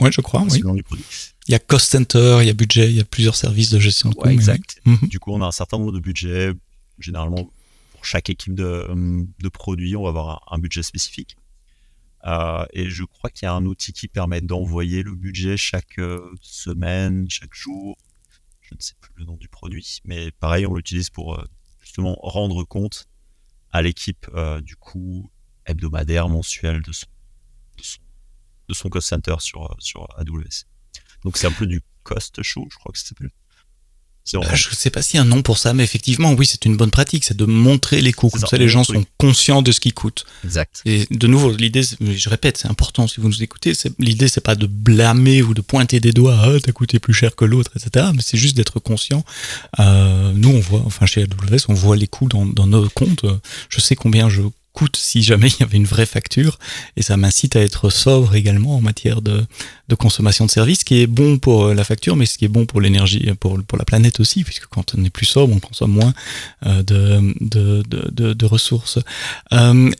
Oui, 0.00 0.10
je 0.12 0.20
crois. 0.22 0.42
Oui. 0.42 0.58
Le 0.60 0.66
nom 0.68 0.74
du 0.74 0.82
produit. 0.82 1.04
Il 1.48 1.52
y 1.52 1.54
a 1.54 1.58
cost 1.60 1.90
center, 1.92 2.38
il 2.40 2.46
y 2.46 2.50
a 2.50 2.54
budget, 2.54 2.90
il 2.90 2.96
y 2.96 3.00
a 3.00 3.04
plusieurs 3.04 3.36
services 3.36 3.70
de 3.70 3.78
gestion 3.78 4.08
de 4.10 4.16
ouais, 4.16 4.22
coûts. 4.22 4.30
Exact. 4.30 4.80
-hmm. 4.84 5.08
Du 5.08 5.18
coup, 5.20 5.32
on 5.32 5.42
a 5.42 5.46
un 5.46 5.52
certain 5.52 5.78
nombre 5.78 5.92
de 5.92 6.00
budgets. 6.00 6.52
Généralement, 6.98 7.44
pour 7.92 8.04
chaque 8.04 8.28
équipe 8.30 8.54
de, 8.54 8.72
de 9.46 9.48
produits, 9.50 9.94
on 9.96 10.02
va 10.04 10.08
avoir 10.08 10.28
un, 10.34 10.56
un 10.56 10.58
budget 10.58 10.82
spécifique. 10.82 11.36
et 12.72 12.86
je 12.96 13.04
crois 13.04 13.30
qu'il 13.30 13.44
y 13.46 13.48
a 13.48 13.54
un 13.60 13.66
outil 13.66 13.92
qui 13.92 14.08
permet 14.08 14.40
d'envoyer 14.40 15.02
le 15.02 15.14
budget 15.14 15.56
chaque 15.56 15.96
semaine, 16.40 17.26
chaque 17.28 17.54
jour. 17.54 17.96
Je 18.62 18.74
ne 18.74 18.80
sais 18.80 18.94
plus 19.00 19.12
le 19.20 19.24
nom 19.26 19.36
du 19.36 19.48
produit, 19.48 20.00
mais 20.04 20.32
pareil, 20.44 20.66
on 20.66 20.74
l'utilise 20.74 21.10
pour 21.10 21.26
justement 21.80 22.14
rendre 22.36 22.64
compte 22.64 22.98
à 23.70 23.78
l'équipe 23.82 24.26
du 24.70 24.76
coup 24.76 25.30
hebdomadaire, 25.66 26.28
mensuel 26.28 26.82
de 26.82 26.92
son, 26.92 27.06
de 28.68 28.74
son, 28.74 28.88
cost 28.88 29.08
center 29.08 29.36
sur, 29.40 29.74
sur 29.78 30.08
AWS. 30.18 30.64
Donc 31.24 31.36
c'est 31.36 31.46
un 31.46 31.52
peu 31.52 31.66
du 31.66 31.82
cost 32.02 32.42
show, 32.42 32.66
je 32.70 32.76
crois 32.78 32.92
que 32.92 32.98
ça 32.98 33.06
s'appelle. 33.06 33.30
Euh, 34.34 34.40
je 34.54 34.70
ne 34.70 34.74
sais 34.74 34.90
pas 34.90 35.02
s'il 35.02 35.18
y 35.18 35.20
a 35.20 35.22
un 35.22 35.26
nom 35.26 35.42
pour 35.42 35.56
ça, 35.56 35.72
mais 35.72 35.84
effectivement, 35.84 36.32
oui, 36.32 36.46
c'est 36.46 36.64
une 36.64 36.76
bonne 36.76 36.90
pratique, 36.90 37.24
c'est 37.24 37.36
de 37.36 37.44
montrer 37.44 38.00
les 38.00 38.12
coûts. 38.12 38.28
Comme 38.28 38.44
ça, 38.44 38.56
les 38.56 38.68
gens 38.68 38.82
sont 38.82 39.04
conscients 39.18 39.62
de 39.62 39.70
ce 39.70 39.78
qui 39.78 39.92
coûte. 39.92 40.26
Exact. 40.44 40.82
Et 40.84 41.06
de 41.10 41.26
nouveau, 41.28 41.52
l'idée, 41.52 41.82
je 42.00 42.28
répète, 42.28 42.58
c'est 42.58 42.68
important 42.68 43.06
si 43.06 43.20
vous 43.20 43.28
nous 43.28 43.42
écoutez, 43.42 43.72
l'idée, 43.98 44.26
c'est 44.26 44.40
pas 44.40 44.56
de 44.56 44.66
blâmer 44.66 45.42
ou 45.42 45.54
de 45.54 45.60
pointer 45.60 46.00
des 46.00 46.12
doigts, 46.12 46.36
ah, 46.42 46.58
t'as 46.60 46.72
coûté 46.72 46.98
plus 46.98 47.14
cher 47.14 47.36
que 47.36 47.44
l'autre, 47.44 47.70
etc. 47.76 48.06
Mais 48.14 48.22
c'est 48.22 48.36
juste 48.36 48.56
d'être 48.56 48.80
conscient. 48.80 49.24
Euh, 49.78 50.32
nous, 50.34 50.50
on 50.50 50.60
voit, 50.60 50.82
enfin, 50.84 51.06
chez 51.06 51.22
AWS, 51.22 51.66
on 51.68 51.74
voit 51.74 51.96
les 51.96 52.08
coûts 52.08 52.28
dans, 52.28 52.46
dans 52.46 52.66
nos 52.66 52.88
comptes. 52.88 53.24
Je 53.68 53.80
sais 53.80 53.94
combien 53.94 54.28
je 54.28 54.42
coûte 54.76 54.96
si 54.96 55.22
jamais 55.22 55.48
il 55.48 55.60
y 55.60 55.62
avait 55.62 55.78
une 55.78 55.86
vraie 55.86 56.06
facture. 56.06 56.58
Et 56.96 57.02
ça 57.02 57.16
m'incite 57.16 57.56
à 57.56 57.60
être 57.60 57.88
sobre 57.90 58.34
également 58.34 58.76
en 58.76 58.80
matière 58.82 59.22
de, 59.22 59.44
de, 59.88 59.94
consommation 59.94 60.44
de 60.44 60.50
services, 60.50 60.80
ce 60.80 60.84
qui 60.84 61.00
est 61.00 61.06
bon 61.06 61.38
pour 61.38 61.64
euh, 61.64 61.74
la 61.74 61.82
facture, 61.82 62.14
mais 62.14 62.26
ce 62.26 62.36
qui 62.36 62.44
est 62.44 62.54
bon 62.56 62.66
pour 62.66 62.80
l'énergie, 62.80 63.32
pour, 63.40 63.58
pour 63.64 63.78
la 63.78 63.84
planète 63.84 64.20
aussi, 64.20 64.44
puisque 64.44 64.66
quand 64.66 64.94
on 64.96 65.02
est 65.04 65.10
plus 65.10 65.26
sobre, 65.26 65.54
on 65.56 65.60
consomme 65.60 65.92
moins 65.92 66.12
euh, 66.66 66.82
de, 66.82 67.34
de, 67.40 68.34
de, 68.34 68.46
ressources. 68.46 68.98
Euh, 69.52 69.90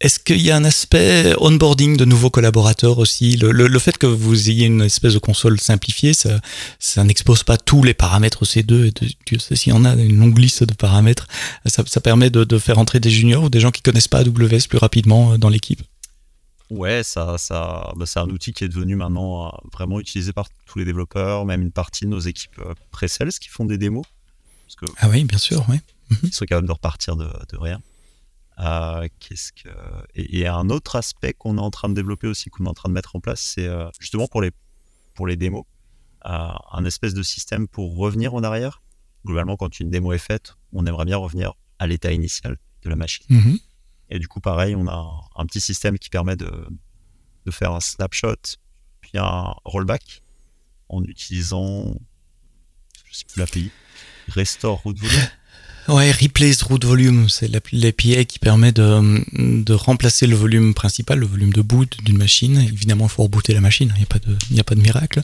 est-ce 0.00 0.18
qu'il 0.18 0.40
y 0.40 0.50
a 0.50 0.56
un 0.56 0.64
aspect 0.64 1.34
onboarding 1.38 1.98
de 1.98 2.06
nouveaux 2.06 2.30
collaborateurs 2.30 2.98
aussi? 2.98 3.36
Le, 3.36 3.52
le, 3.52 3.78
fait 3.78 3.98
que 3.98 4.06
vous 4.06 4.48
ayez 4.48 4.64
une 4.64 4.80
espèce 4.80 5.12
de 5.12 5.18
console 5.18 5.60
simplifiée, 5.60 6.14
ça, 6.14 6.40
ça 6.78 7.04
n'expose 7.04 7.44
pas 7.44 7.58
tous 7.58 7.82
les 7.82 7.92
paramètres 7.92 8.46
C2, 8.46 8.86
et 8.86 8.92
Dieu 9.26 9.38
sait 9.38 9.56
s'il 9.56 9.74
y 9.74 9.76
en 9.76 9.84
a 9.84 9.92
une 9.94 10.18
longue 10.18 10.38
liste 10.38 10.64
de 10.64 10.72
paramètres. 10.72 11.26
Ça, 11.66 11.82
ça 11.86 12.00
permet 12.00 12.30
de, 12.30 12.44
de, 12.44 12.58
faire 12.58 12.78
entrer 12.78 12.98
des 12.98 13.10
juniors 13.10 13.44
ou 13.44 13.50
des 13.50 13.60
gens 13.60 13.70
qui 13.70 13.82
connaissent 13.82 14.08
pas 14.08 14.20
AWS 14.20 14.68
plus 14.70 14.78
rapidement 14.78 15.34
euh, 15.34 15.38
dans 15.38 15.50
l'équipe? 15.50 15.82
Ouais, 16.70 17.02
ça, 17.02 17.36
ça, 17.36 17.92
bah 17.96 18.06
c'est 18.06 18.20
un 18.20 18.28
outil 18.30 18.52
qui 18.52 18.64
est 18.64 18.68
devenu 18.68 18.96
maintenant 18.96 19.48
euh, 19.48 19.50
vraiment 19.72 20.00
utilisé 20.00 20.32
par 20.32 20.48
tous 20.64 20.78
les 20.78 20.86
développeurs, 20.86 21.44
même 21.44 21.60
une 21.60 21.72
partie 21.72 22.06
de 22.06 22.10
nos 22.10 22.20
équipes 22.20 22.58
euh, 22.60 22.72
pré-sales 22.90 23.32
qui 23.32 23.48
font 23.48 23.66
des 23.66 23.76
démos. 23.76 24.06
Parce 24.66 24.76
que 24.76 24.96
ah 24.98 25.10
oui, 25.10 25.24
bien 25.24 25.38
sûr, 25.38 25.62
oui. 25.68 25.76
Ils 26.22 26.32
sont 26.32 26.46
capables 26.46 26.68
de 26.68 26.72
repartir 26.72 27.16
de, 27.16 27.24
de 27.24 27.58
rien. 27.58 27.80
Euh, 28.60 29.08
qu'est-ce 29.20 29.52
que 29.52 29.68
et, 30.14 30.46
un 30.46 30.68
autre 30.68 30.96
aspect 30.96 31.32
qu'on 31.32 31.56
est 31.56 31.62
en 31.62 31.70
train 31.70 31.88
de 31.88 31.94
développer 31.94 32.26
aussi, 32.26 32.50
qu'on 32.50 32.66
est 32.66 32.68
en 32.68 32.74
train 32.74 32.88
de 32.88 32.94
mettre 32.94 33.16
en 33.16 33.20
place, 33.20 33.40
c'est 33.40 33.66
euh, 33.66 33.88
justement 33.98 34.26
pour 34.26 34.42
les 34.42 34.50
pour 35.14 35.26
les 35.26 35.36
démos, 35.36 35.64
euh, 36.26 36.48
un 36.72 36.84
espèce 36.84 37.14
de 37.14 37.22
système 37.22 37.68
pour 37.68 37.96
revenir 37.96 38.34
en 38.34 38.42
arrière. 38.42 38.82
Globalement, 39.24 39.56
quand 39.56 39.80
une 39.80 39.90
démo 39.90 40.12
est 40.12 40.18
faite, 40.18 40.56
on 40.72 40.86
aimerait 40.86 41.04
bien 41.04 41.16
revenir 41.16 41.54
à 41.78 41.86
l'état 41.86 42.12
initial 42.12 42.58
de 42.82 42.90
la 42.90 42.96
machine. 42.96 43.26
Mm-hmm. 43.28 43.60
Et 44.10 44.18
du 44.18 44.28
coup, 44.28 44.40
pareil, 44.40 44.74
on 44.74 44.86
a 44.88 45.28
un, 45.36 45.46
petit 45.46 45.60
système 45.60 45.98
qui 45.98 46.08
permet 46.08 46.36
de, 46.36 46.68
de 47.44 47.50
faire 47.50 47.72
un 47.72 47.80
snapshot 47.80 48.36
puis 49.00 49.12
un 49.14 49.54
rollback 49.64 50.22
en 50.88 51.02
utilisant, 51.04 51.94
je 53.04 53.14
sais 53.14 53.24
plus 53.26 53.38
l'API, 53.38 53.70
Restore 54.28 54.80
Root 54.82 54.94
Volume. 54.98 55.28
Ouais, 55.88 56.12
Replace 56.12 56.62
Root 56.62 56.80
Volume, 56.84 57.28
c'est 57.28 57.48
l'API 57.48 58.26
qui 58.26 58.38
permet 58.38 58.70
de, 58.70 59.62
de, 59.64 59.72
remplacer 59.72 60.26
le 60.26 60.36
volume 60.36 60.74
principal, 60.74 61.18
le 61.18 61.26
volume 61.26 61.52
de 61.52 61.62
boot 61.62 61.96
d'une 62.04 62.18
machine. 62.18 62.58
Évidemment, 62.58 63.06
il 63.06 63.10
faut 63.10 63.22
rebooter 63.24 63.54
la 63.54 63.60
machine, 63.60 63.92
il 63.96 63.98
n'y 64.54 64.60
a, 64.60 64.64
pas 64.64 64.74
de, 64.74 64.80
miracle. 64.80 65.22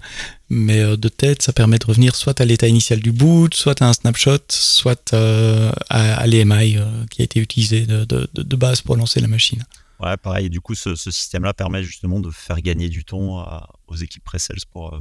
Mais 0.49 0.81
euh, 0.81 0.97
de 0.97 1.09
tête, 1.09 1.43
ça 1.43 1.53
permet 1.53 1.79
de 1.79 1.87
revenir 1.87 2.17
soit 2.17 2.41
à 2.41 2.45
l'état 2.45 2.67
initial 2.67 3.01
du 3.01 3.13
boot, 3.13 3.55
soit 3.55 3.81
à 3.83 3.89
un 3.89 3.93
snapshot, 3.93 4.39
soit 4.49 5.13
euh, 5.13 5.71
à, 5.89 6.27
l'EMI 6.27 6.79
euh, 6.79 7.05
qui 7.11 7.21
a 7.23 7.25
été 7.25 7.39
utilisé 7.39 7.87
de, 7.87 8.05
de, 8.05 8.57
base 8.57 8.81
pour 8.81 8.97
lancer 8.97 9.21
la 9.21 9.29
machine. 9.29 9.63
Ouais, 10.01 10.17
pareil. 10.17 10.51
Du 10.51 10.61
coup, 10.61 10.75
ce, 10.75 10.95
ce 10.95 11.11
système-là 11.11 11.55
permet 11.55 11.83
justement 11.83 12.19
de 12.19 12.31
faire 12.31 12.61
gagner 12.61 12.89
du 12.89 13.05
temps 13.05 13.47
aux 13.87 13.97
équipes 13.97 14.25
pre-sales 14.25 14.57
pour 14.73 14.99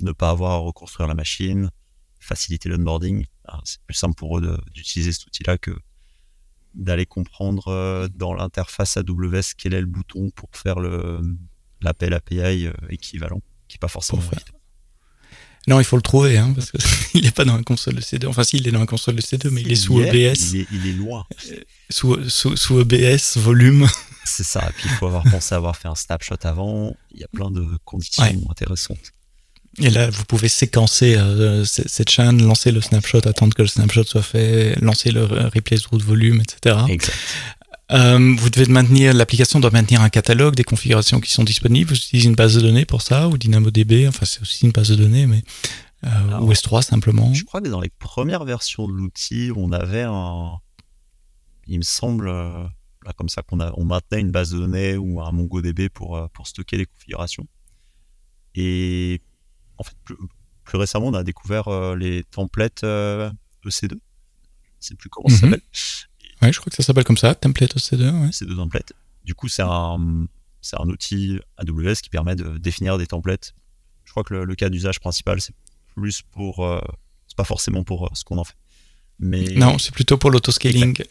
ne 0.00 0.12
pas 0.12 0.30
avoir 0.30 0.52
à 0.52 0.56
reconstruire 0.56 1.08
la 1.08 1.14
machine, 1.14 1.70
faciliter 2.18 2.68
l'onboarding. 2.68 3.24
C'est 3.64 3.80
plus 3.82 3.94
simple 3.94 4.14
pour 4.14 4.38
eux 4.38 4.58
d'utiliser 4.72 5.12
cet 5.12 5.26
outil-là 5.26 5.58
que 5.58 5.72
d'aller 6.74 7.06
comprendre 7.06 7.68
euh, 7.68 8.08
dans 8.14 8.32
l'interface 8.32 8.96
AWS 8.96 9.54
quel 9.56 9.74
est 9.74 9.80
le 9.80 9.86
bouton 9.86 10.30
pour 10.30 10.50
faire 10.52 10.76
l'appel 11.80 12.14
API 12.14 12.66
euh, 12.66 12.72
équivalent, 12.90 13.40
qui 13.68 13.76
n'est 13.76 13.80
pas 13.80 13.88
forcément 13.88 14.22
fait. 14.22 14.44
Non, 15.66 15.78
il 15.78 15.84
faut 15.84 15.96
le 15.96 16.02
trouver, 16.02 16.38
hein, 16.38 16.54
parce 16.54 16.70
qu'il 16.70 17.22
n'est 17.22 17.30
pas 17.30 17.44
dans 17.44 17.56
la 17.56 17.62
console 17.62 17.94
de 17.94 18.00
C2. 18.00 18.26
Enfin, 18.28 18.44
si, 18.44 18.56
il 18.56 18.66
est 18.66 18.70
dans 18.70 18.80
la 18.80 18.86
console 18.86 19.16
de 19.16 19.20
C2, 19.20 19.50
mais 19.50 19.60
il 19.60 19.70
est 19.70 19.76
sous 19.76 20.00
EBS. 20.00 20.52
Il 20.52 20.60
est, 20.60 20.66
il 20.72 20.86
est 20.86 20.92
loin. 20.92 21.26
Euh, 21.50 21.56
sous, 21.90 22.28
sous, 22.30 22.56
sous, 22.56 22.80
EBS, 22.80 23.36
volume. 23.36 23.86
C'est 24.24 24.44
ça. 24.44 24.66
Et 24.68 24.72
puis, 24.72 24.84
il 24.86 24.90
faut 24.92 25.06
avoir 25.06 25.24
pensé 25.24 25.54
à 25.54 25.58
avoir 25.58 25.76
fait 25.76 25.88
un 25.88 25.94
snapshot 25.94 26.36
avant. 26.42 26.96
Il 27.12 27.20
y 27.20 27.24
a 27.24 27.28
plein 27.28 27.50
de 27.50 27.66
conditions 27.84 28.24
intéressantes. 28.48 29.12
Et 29.80 29.90
là, 29.90 30.10
vous 30.10 30.24
pouvez 30.24 30.48
séquencer 30.48 31.16
euh, 31.16 31.64
cette 31.64 32.10
chaîne, 32.10 32.42
lancer 32.42 32.70
le 32.70 32.80
snapshot, 32.80 33.26
attendre 33.26 33.54
que 33.54 33.62
le 33.62 33.68
snapshot 33.68 34.04
soit 34.04 34.22
fait, 34.22 34.76
lancer 34.80 35.10
le 35.10 35.24
replace 35.24 35.86
route 35.86 36.02
volume, 36.02 36.40
etc. 36.40 36.76
Exact. 36.88 37.16
Euh, 37.92 38.36
vous 38.38 38.50
devez 38.50 38.70
maintenir, 38.70 39.12
l'application 39.14 39.58
doit 39.58 39.70
maintenir 39.70 40.00
un 40.00 40.10
catalogue 40.10 40.54
des 40.54 40.64
configurations 40.64 41.20
qui 41.20 41.30
sont 41.32 41.44
disponibles. 41.44 41.90
Vous 41.90 41.96
utilisez 41.96 42.28
une 42.28 42.36
base 42.36 42.54
de 42.54 42.60
données 42.60 42.84
pour 42.84 43.02
ça 43.02 43.28
ou 43.28 43.36
DynamoDB 43.36 44.06
Enfin, 44.06 44.26
c'est 44.26 44.40
aussi 44.42 44.64
une 44.64 44.70
base 44.70 44.90
de 44.90 44.96
données, 44.96 45.26
mais 45.26 45.42
euh, 46.04 46.38
ou 46.40 46.52
S3 46.52 46.82
simplement. 46.82 47.32
Je 47.34 47.44
crois 47.44 47.60
que 47.60 47.68
dans 47.68 47.80
les 47.80 47.90
premières 47.90 48.44
versions 48.44 48.86
de 48.86 48.92
l'outil, 48.92 49.50
on 49.56 49.72
avait 49.72 50.04
un, 50.06 50.52
il 51.66 51.78
me 51.78 51.82
semble, 51.82 52.28
euh, 52.28 52.62
là, 53.04 53.12
comme 53.16 53.28
ça 53.28 53.42
qu'on 53.42 53.58
a, 53.60 53.72
on 53.76 53.84
maintenait 53.84 54.20
une 54.20 54.30
base 54.30 54.50
de 54.50 54.58
données 54.58 54.96
ou 54.96 55.20
un 55.20 55.32
MongoDB 55.32 55.88
pour 55.88 56.28
pour 56.32 56.46
stocker 56.46 56.76
les 56.76 56.86
configurations. 56.86 57.46
Et 58.54 59.20
en 59.80 59.82
fait, 59.82 59.96
plus, 60.04 60.16
récemment, 60.74 61.06
on 61.06 61.14
a 61.14 61.24
découvert 61.24 61.68
euh, 61.68 61.96
les 61.96 62.22
templates 62.24 62.82
EC2. 62.82 63.32
Je 63.64 63.86
ne 63.86 63.98
sais 64.78 64.94
plus 64.94 65.08
comment 65.08 65.28
ça 65.28 65.46
mhm. 65.46 65.52
s'appelle. 65.52 65.62
Oui, 66.42 66.52
je 66.52 66.60
crois 66.60 66.70
que 66.70 66.76
ça 66.76 66.82
s'appelle 66.82 67.04
comme 67.04 67.16
ça, 67.16 67.34
template 67.34 67.74
EC2. 67.76 68.22
Ouais. 68.22 68.28
EC2 68.28 68.56
template. 68.56 68.92
Du 69.24 69.34
coup, 69.34 69.48
c'est 69.48 69.62
un, 69.64 70.26
c'est 70.60 70.78
un 70.78 70.88
outil 70.88 71.38
AWS 71.56 71.96
qui 72.02 72.10
permet 72.10 72.36
de 72.36 72.58
définir 72.58 72.98
des 72.98 73.06
templates. 73.06 73.54
Je 74.04 74.10
crois 74.10 74.22
que 74.22 74.34
le, 74.34 74.54
cas 74.54 74.68
d'usage 74.68 75.00
principal, 75.00 75.40
c'est 75.40 75.54
plus 75.94 76.22
pour. 76.22 76.64
Euh, 76.64 76.80
c'est 77.26 77.36
pas 77.36 77.44
forcément 77.44 77.84
pour 77.84 78.06
euh, 78.06 78.10
ce 78.12 78.24
qu'on 78.24 78.38
en 78.38 78.44
fait. 78.44 78.56
Mais... 79.18 79.44
Non, 79.54 79.78
c'est 79.78 79.92
plutôt 79.94 80.18
pour 80.18 80.30
l'autoscaling. 80.30 81.02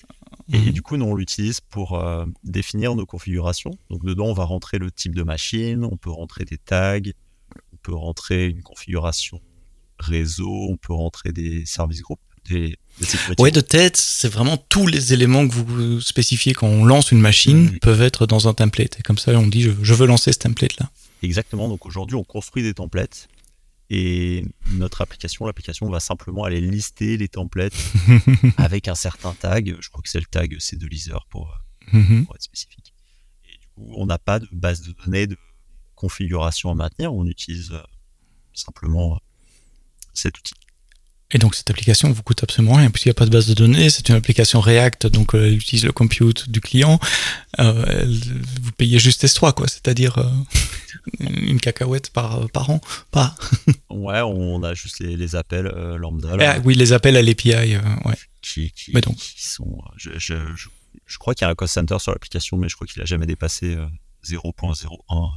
Et, 0.51 0.57
mhm. 0.57 0.71
du 0.71 0.81
coup, 0.81 0.97
nous, 0.97 1.05
on 1.05 1.15
l'utilise 1.15 1.59
pour 1.59 2.03
définir 2.43 2.95
nos 2.95 3.05
configurations. 3.05 3.71
Donc, 3.91 4.03
dedans, 4.03 4.25
on 4.25 4.33
va 4.33 4.45
rentrer 4.45 4.79
le 4.79 4.89
type 4.89 5.13
de 5.13 5.21
machine, 5.21 5.85
on 5.85 5.95
peut 5.95 6.09
rentrer 6.09 6.43
des 6.43 6.57
tags, 6.57 6.99
peut 7.89 7.95
rentrer 7.95 8.47
une 8.47 8.61
configuration 8.61 9.41
réseau, 9.97 10.67
on 10.69 10.77
peut 10.77 10.93
rentrer 10.93 11.31
des 11.31 11.65
services 11.65 12.01
groupes, 12.01 12.19
des, 12.47 12.77
des 12.99 13.07
Ouais, 13.39 13.51
de 13.51 13.61
tête, 13.61 13.97
c'est 13.97 14.29
vraiment 14.29 14.57
tous 14.57 14.87
les 14.87 15.13
éléments 15.13 15.47
que 15.47 15.53
vous 15.53 15.99
spécifiez 15.99 16.53
quand 16.53 16.67
on 16.67 16.85
lance 16.85 17.11
une 17.11 17.19
machine 17.19 17.79
peuvent 17.79 18.01
être 18.01 18.27
dans 18.27 18.47
un 18.47 18.53
template. 18.53 18.99
Et 18.99 19.03
comme 19.03 19.17
ça, 19.17 19.31
on 19.31 19.47
dit 19.47 19.63
je, 19.63 19.93
veux 19.93 20.05
lancer 20.05 20.31
ce 20.31 20.39
template-là. 20.39 20.89
Exactement. 21.23 21.67
Donc 21.67 21.85
aujourd'hui, 21.85 22.15
on 22.15 22.23
construit 22.23 22.63
des 22.63 22.73
templates 22.73 23.27
et 23.89 24.45
notre 24.73 25.01
application, 25.01 25.47
l'application 25.47 25.89
va 25.89 25.99
simplement 25.99 26.43
aller 26.43 26.61
lister 26.61 27.17
les 27.17 27.27
templates 27.27 27.73
avec 28.57 28.87
un 28.87 28.95
certain 28.95 29.33
tag. 29.33 29.75
Je 29.79 29.89
crois 29.89 30.03
que 30.03 30.09
c'est 30.09 30.19
le 30.19 30.27
tag 30.27 30.55
c 30.59 30.77
2 30.77 30.87
pour, 31.29 31.57
mm-hmm. 31.91 32.25
pour 32.25 32.35
être 32.35 32.43
spécifique. 32.43 32.93
Et 33.45 33.57
du 33.57 33.67
coup, 33.73 33.91
on 33.97 34.05
n'a 34.05 34.19
pas 34.19 34.39
de 34.39 34.47
base 34.51 34.81
de 34.81 34.93
données 35.03 35.25
de 35.25 35.35
configuration 35.99 36.71
à 36.71 36.75
maintenir, 36.75 37.13
on 37.13 37.25
utilise 37.25 37.71
euh, 37.73 37.83
simplement 38.53 39.15
euh, 39.15 39.17
cet 40.13 40.37
outil. 40.37 40.53
Et 41.31 41.37
donc 41.37 41.53
cette 41.53 41.69
application 41.69 42.11
vous 42.11 42.23
coûte 42.23 42.41
absolument 42.41 42.73
rien 42.73 42.89
puisqu'il 42.89 43.09
n'y 43.09 43.11
a 43.11 43.15
pas 43.15 43.25
de 43.25 43.29
base 43.29 43.45
de 43.47 43.53
données, 43.53 43.91
c'est 43.91 44.09
une 44.09 44.15
application 44.15 44.61
React, 44.61 45.07
donc 45.07 45.35
euh, 45.35 45.45
elle 45.45 45.57
utilise 45.57 45.85
le 45.85 45.91
compute 45.91 46.49
du 46.49 46.59
client. 46.59 46.99
vous 47.59 48.71
payez 48.77 48.97
juste 48.97 49.23
S3 49.23 49.53
quoi, 49.53 49.67
c'est-à-dire 49.67 50.17
une 51.19 51.59
cacahuète 51.59 52.09
par, 52.11 52.49
par 52.49 52.71
an, 52.71 52.81
pas. 53.11 53.35
ouais, 53.91 54.21
on 54.21 54.63
a 54.63 54.73
juste 54.73 54.99
les, 55.01 55.35
appels 55.35 55.67
lambda. 55.97 56.35
Ah, 56.39 56.59
oui, 56.63 56.73
les 56.73 56.93
appels 56.93 57.15
à 57.15 57.21
l'API, 57.21 57.77
ouais. 58.05 58.17
Qui, 58.41 58.71
mais 58.93 59.01
donc. 59.01 59.17
sont, 59.19 59.83
je, 59.97 60.11
je, 60.17 60.33
je, 61.05 61.17
crois 61.19 61.35
qu'il 61.35 61.45
y 61.45 61.47
a 61.47 61.51
un 61.51 61.55
cost 61.55 61.73
center 61.73 61.99
sur 61.99 62.11
l'application, 62.11 62.57
mais 62.57 62.69
je 62.69 62.75
crois 62.75 62.87
qu'il 62.87 63.01
a 63.03 63.05
jamais 63.05 63.27
dépassé 63.27 63.77
0.01 64.25 65.29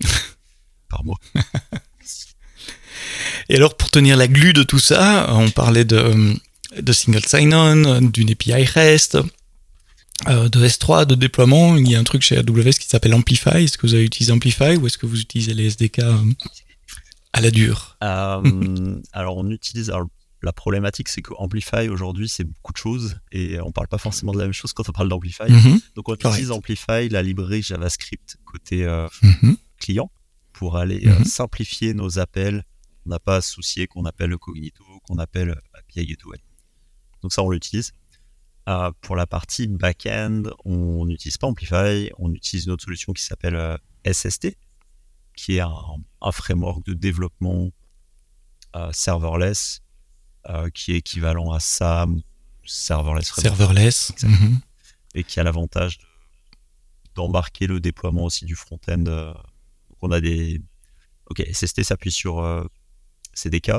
par 0.88 1.04
mois. 1.04 1.18
Et 3.48 3.56
alors, 3.56 3.76
pour 3.76 3.90
tenir 3.90 4.16
la 4.16 4.28
glu 4.28 4.52
de 4.52 4.62
tout 4.62 4.78
ça, 4.78 5.26
on 5.32 5.50
parlait 5.50 5.84
de, 5.84 6.34
de 6.80 6.92
single 6.92 7.24
sign-on, 7.26 8.00
d'une 8.02 8.30
API 8.30 8.64
REST. 8.64 9.18
euh, 10.28 10.48
de 10.48 10.66
S3, 10.66 11.06
de 11.06 11.14
déploiement. 11.14 11.76
Il 11.76 11.90
y 11.90 11.96
a 11.96 11.98
un 12.00 12.04
truc 12.04 12.22
chez 12.22 12.36
AWS 12.36 12.72
qui 12.78 12.86
s'appelle 12.86 13.14
Amplify. 13.14 13.64
Est-ce 13.64 13.78
que 13.78 13.86
vous 13.86 13.94
avez 13.94 14.04
utilisé 14.04 14.32
Amplify 14.32 14.76
ou 14.76 14.86
est-ce 14.86 14.98
que 14.98 15.06
vous 15.06 15.20
utilisez 15.20 15.54
les 15.54 15.66
SDK 15.66 16.00
euh, 16.00 16.16
à 17.32 17.40
la 17.40 17.50
dure? 17.50 17.96
Euh, 18.04 19.00
alors, 19.12 19.36
on 19.38 19.50
utilise. 19.50 19.90
alors, 19.90 20.08
la 20.42 20.52
problématique, 20.52 21.08
c'est 21.08 21.20
que 21.20 21.32
Amplify 21.36 21.88
aujourd'hui, 21.90 22.28
c'est 22.28 22.44
beaucoup 22.44 22.72
de 22.72 22.78
choses 22.78 23.16
et 23.30 23.60
on 23.60 23.72
parle 23.72 23.88
pas 23.88 23.98
forcément 23.98 24.32
de 24.32 24.38
la 24.38 24.44
même 24.44 24.54
chose 24.54 24.72
quand 24.72 24.88
on 24.88 24.92
parle 24.92 25.08
d'Amplify. 25.08 25.50
Mhm, 25.50 25.80
Donc, 25.96 26.08
on 26.08 26.14
utilise 26.14 26.50
Amplify, 26.50 27.08
la 27.10 27.22
librairie 27.22 27.62
JavaScript 27.62 28.36
côté 28.46 28.84
euh, 28.84 29.06
mhm. 29.22 29.56
Client 29.80 30.10
pour 30.52 30.76
aller 30.76 31.06
euh, 31.08 31.18
Mhm. 31.18 31.24
simplifier 31.24 31.94
nos 31.94 32.18
appels. 32.18 32.64
On 33.06 33.10
n'a 33.10 33.18
pas 33.18 33.36
à 33.36 33.40
se 33.40 33.50
soucier 33.50 33.86
qu'on 33.88 34.04
appelle 34.04 34.30
le 34.30 34.38
Cognito, 34.38 34.84
qu'on 35.04 35.18
appelle 35.18 35.60
API 35.74 36.06
Gateway. 36.06 36.38
Donc 37.22 37.32
ça, 37.32 37.42
on 37.42 37.50
l'utilise. 37.50 37.92
Euh, 38.68 38.92
pour 39.00 39.16
la 39.16 39.26
partie 39.26 39.66
back-end, 39.66 40.42
on 40.64 41.06
n'utilise 41.06 41.38
pas 41.38 41.46
Amplify, 41.48 42.10
on 42.18 42.32
utilise 42.32 42.66
une 42.66 42.72
autre 42.72 42.84
solution 42.84 43.12
qui 43.12 43.22
s'appelle 43.22 43.56
euh, 43.56 43.76
SST, 44.04 44.56
qui 45.34 45.56
est 45.56 45.60
un, 45.60 45.74
un 46.20 46.32
framework 46.32 46.84
de 46.84 46.92
développement 46.94 47.70
euh, 48.76 48.90
serverless, 48.92 49.80
euh, 50.48 50.68
qui 50.70 50.92
est 50.92 50.96
équivalent 50.98 51.50
à 51.52 51.58
SAM, 51.58 52.20
serverless 52.64 53.32
Serverless. 53.34 54.12
Mhm. 54.22 54.60
et 55.14 55.24
qui 55.24 55.40
a 55.40 55.42
l'avantage 55.42 55.98
de- 55.98 56.04
d'embarquer 57.16 57.66
le 57.66 57.80
déploiement 57.80 58.24
aussi 58.24 58.44
du 58.44 58.54
front-end. 58.54 59.04
Donc 60.00 60.10
on 60.10 60.12
a 60.12 60.20
des... 60.20 60.60
Ok, 61.26 61.42
SST 61.52 61.82
s'appuie 61.84 62.10
sur 62.10 62.40
euh, 62.40 62.64
CDK, 63.34 63.70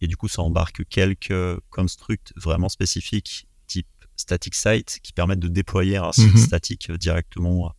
et 0.00 0.06
du 0.06 0.16
coup 0.16 0.28
ça 0.28 0.42
embarque 0.42 0.86
quelques 0.88 1.60
constructs 1.70 2.32
vraiment 2.36 2.68
spécifiques, 2.68 3.48
type 3.66 3.88
static 4.16 4.54
site, 4.54 5.00
qui 5.02 5.12
permettent 5.12 5.40
de 5.40 5.48
déployer 5.48 5.96
un 5.96 6.12
site 6.12 6.32
Mhm. 6.34 6.36
statique 6.40 6.92
directement 6.92 7.72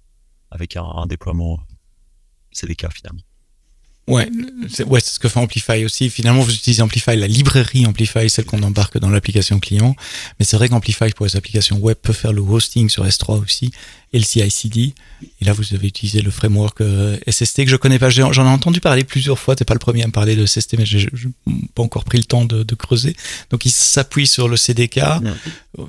avec 0.52 0.76
un, 0.76 0.84
un 0.84 1.06
déploiement 1.06 1.60
euh, 1.60 1.74
CDK 2.52 2.92
finalement. 2.94 3.22
Ouais, 4.06 4.30
c'est 4.70 4.84
ouais, 4.84 5.00
c'est 5.00 5.12
ce 5.14 5.20
que 5.20 5.30
fait 5.30 5.40
Amplify 5.40 5.86
aussi. 5.86 6.10
Finalement, 6.10 6.42
vous 6.42 6.54
utilisez 6.54 6.82
Amplify, 6.82 7.16
la 7.16 7.28
librairie 7.28 7.86
Amplify, 7.86 8.30
celle 8.30 8.44
qu'on 8.44 8.62
embarque 8.62 8.98
dans 8.98 9.10
l'application 9.10 9.60
client. 9.62 9.96
Mais 10.40 10.46
c'est 10.46 10.58
vrai 10.58 10.68
qu'Amplify 10.68 11.10
pour 11.12 11.26
les 11.26 11.38
applications 11.38 11.78
web 11.78 11.96
peut 12.02 12.12
faire 12.12 12.34
le 12.34 12.42
hosting 12.42 12.90
sur 12.90 13.06
S3 13.06 13.42
aussi 13.42 13.72
et 14.12 14.20
le 14.20 14.26
CI/CD. 14.26 14.94
Et 15.40 15.46
là, 15.46 15.54
vous 15.54 15.74
avez 15.74 15.88
utilisé 15.88 16.22
le 16.22 16.32
framework 16.32 16.82
euh, 16.82 17.18
SST 17.30 17.64
que 17.64 17.70
je 17.72 17.78
connais 17.78 17.98
pas. 17.98 18.10
J'en 18.10 18.32
ai 18.34 18.40
entendu 18.40 18.82
parler 18.82 19.06
plusieurs 19.06 19.40
fois. 19.40 19.56
T'es 19.56 19.64
pas 19.64 19.74
le 19.74 19.80
premier 19.80 20.04
à 20.04 20.08
me 20.08 20.12
parler 20.12 20.36
de 20.36 20.46
SST, 20.46 20.76
mais 20.78 20.86
j'ai 20.86 21.08
pas 21.74 21.82
encore 21.84 22.04
pris 22.04 22.18
le 22.18 22.26
temps 22.26 22.44
de, 22.44 22.64
de 22.64 22.76
creuser. 22.76 23.16
Donc, 23.52 23.66
il 23.66 23.72
s'appuie 23.72 24.28
sur 24.28 24.50
le 24.50 24.58
CDK. 24.58 25.00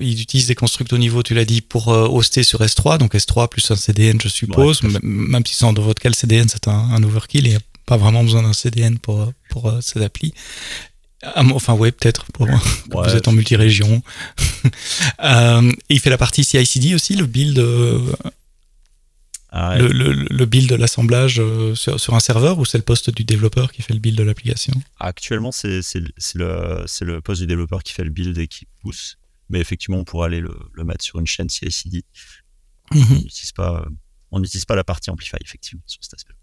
Il 0.00 0.20
utilise 0.20 0.46
des 0.46 0.54
constructs 0.54 0.92
au 0.92 0.98
niveau, 0.98 1.24
tu 1.24 1.34
l'as 1.34 1.44
dit, 1.44 1.62
pour 1.62 1.88
euh, 1.92 2.06
hoster 2.06 2.44
sur 2.44 2.60
S3. 2.60 2.98
Donc 2.98 3.14
S3 3.14 3.48
plus 3.48 3.68
un 3.72 3.76
CDN, 3.76 4.20
je 4.22 4.28
suppose. 4.28 4.82
Ouais, 4.82 4.90
même 5.02 5.44
si 5.44 5.54
c'est 5.56 5.64
dans 5.64 5.82
votre 5.82 6.00
cas, 6.00 6.08
le 6.08 6.14
CDN, 6.14 6.48
c'est 6.48 6.68
un, 6.68 6.72
un 6.72 7.02
overkill. 7.02 7.58
Pas 7.86 7.96
vraiment 7.96 8.22
besoin 8.24 8.42
d'un 8.42 8.52
CDN 8.52 8.98
pour, 8.98 9.20
euh, 9.22 9.32
pour 9.50 9.68
euh, 9.68 9.80
cette 9.80 10.02
appli. 10.02 10.32
Mo- 11.42 11.54
Enfin, 11.56 11.72
ouais, 11.74 11.90
peut-être, 11.92 12.26
pour 12.32 12.46
quand 12.90 13.02
vous 13.02 13.16
êtes 13.16 13.28
en 13.28 13.32
multi-région. 13.32 14.02
Euh, 15.22 15.70
et 15.90 15.94
il 15.94 16.00
fait 16.00 16.08
la 16.10 16.16
partie 16.16 16.42
CI/CD 16.42 16.94
aussi, 16.94 17.14
le 17.16 17.26
build, 17.26 17.58
euh, 17.58 18.00
Ah, 19.50 19.76
le, 19.78 19.88
le, 19.88 20.12
le 20.12 20.46
build 20.46 20.68
de 20.70 20.74
l'assemblage 20.74 21.38
euh, 21.38 21.74
sur, 21.74 22.00
sur 22.00 22.14
un 22.14 22.20
serveur 22.20 22.58
ou 22.58 22.64
c'est 22.64 22.78
le 22.78 22.84
poste 22.84 23.10
du 23.10 23.24
développeur 23.24 23.70
qui 23.72 23.82
fait 23.82 23.92
le 23.92 24.00
build 24.00 24.16
de 24.16 24.22
l'application? 24.22 24.72
Actuellement, 24.98 25.52
c'est 25.52 25.80
le, 26.34 27.20
poste 27.20 27.40
du 27.42 27.46
développeur 27.46 27.82
qui 27.82 27.92
fait 27.92 28.04
le 28.04 28.10
build 28.10 28.36
et 28.38 28.48
qui 28.48 28.66
pousse. 28.80 29.18
Mais 29.50 29.60
effectivement, 29.60 29.98
on 29.98 30.04
pourrait 30.04 30.26
aller 30.26 30.40
le, 30.40 30.56
le 30.72 30.84
mettre 30.84 31.04
sur 31.04 31.18
une 31.20 31.26
chaîne 31.26 31.48
CI/CD. 31.50 32.02
On 32.90 32.96
n'utilise 32.98 33.52
pas, 33.52 33.82
euh, 33.82 33.90
on 34.30 34.40
n'utilise 34.40 34.64
pas 34.64 34.76
la 34.76 34.84
partie 34.84 35.10
Amplify, 35.10 35.36
effectivement, 35.44 35.82
sur 35.86 36.02
cet 36.02 36.14
aspect. 36.14 36.34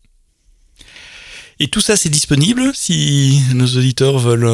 Et 1.63 1.67
tout 1.67 1.79
ça, 1.81 1.95
c'est 1.95 2.09
disponible 2.09 2.71
si 2.73 3.39
nos 3.53 3.67
auditeurs 3.67 4.17
veulent 4.17 4.45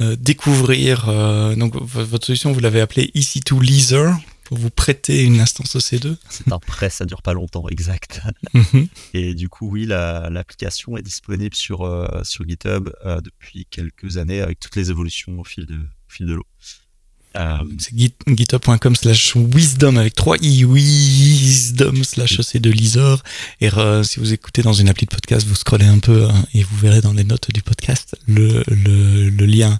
euh, 0.00 0.16
découvrir. 0.16 1.08
euh, 1.08 1.54
donc, 1.54 1.76
votre 1.76 2.26
solution, 2.26 2.52
vous 2.52 2.58
l'avez 2.58 2.80
appelée 2.80 3.12
EC2 3.14 3.60
Leaser 3.62 4.10
pour 4.44 4.58
vous 4.58 4.70
prêter 4.70 5.22
une 5.22 5.38
instance 5.38 5.76
OC2. 5.76 6.16
C'est 6.28 6.50
un 6.52 6.58
prêt, 6.58 6.90
ça 6.90 7.04
dure 7.04 7.22
pas 7.22 7.32
longtemps, 7.32 7.68
exact. 7.68 8.22
Mhm. 8.54 8.88
Et 9.14 9.34
du 9.34 9.48
coup, 9.48 9.68
oui, 9.70 9.86
la- 9.86 10.30
l'application 10.30 10.96
est 10.96 11.02
disponible 11.02 11.54
sur, 11.54 11.82
euh, 11.82 12.08
sur 12.24 12.44
GitHub 12.48 12.88
depuis 13.22 13.66
quelques 13.70 14.16
années 14.16 14.40
avec 14.40 14.58
toutes 14.58 14.74
les 14.74 14.90
évolutions 14.90 15.38
au 15.38 15.44
fil 15.44 15.64
de, 15.64 15.74
au 15.76 16.10
fil 16.10 16.26
de 16.26 16.34
l'eau. 16.34 16.46
Euh, 17.38 17.56
C'est 17.78 17.94
git- 17.96 18.14
github.com 18.26 18.96
slash 18.96 19.36
wisdom 19.36 19.96
avec 19.96 20.14
3 20.16 20.38
i 20.42 20.64
wisdom 20.64 22.02
slash 22.02 22.40
OC2 22.40 22.70
Leaser. 22.72 23.14
Et 23.60 23.72
euh, 23.72 24.02
si 24.02 24.18
vous 24.18 24.32
écoutez 24.32 24.62
dans 24.62 24.72
une 24.72 24.88
appli 24.88 25.06
de 25.06 25.10
podcast, 25.12 25.46
vous 25.46 25.54
scrollez 25.54 25.86
un 25.86 26.00
peu 26.00 26.24
hein, 26.24 26.44
et 26.54 26.64
vous 26.64 26.76
verrez 26.78 27.00
dans 27.00 27.12
les 27.12 27.22
notes 27.22 27.52
du 27.52 27.62
podcast 27.62 28.16
le, 28.26 28.64
le, 28.66 29.30
le 29.30 29.46
lien. 29.46 29.78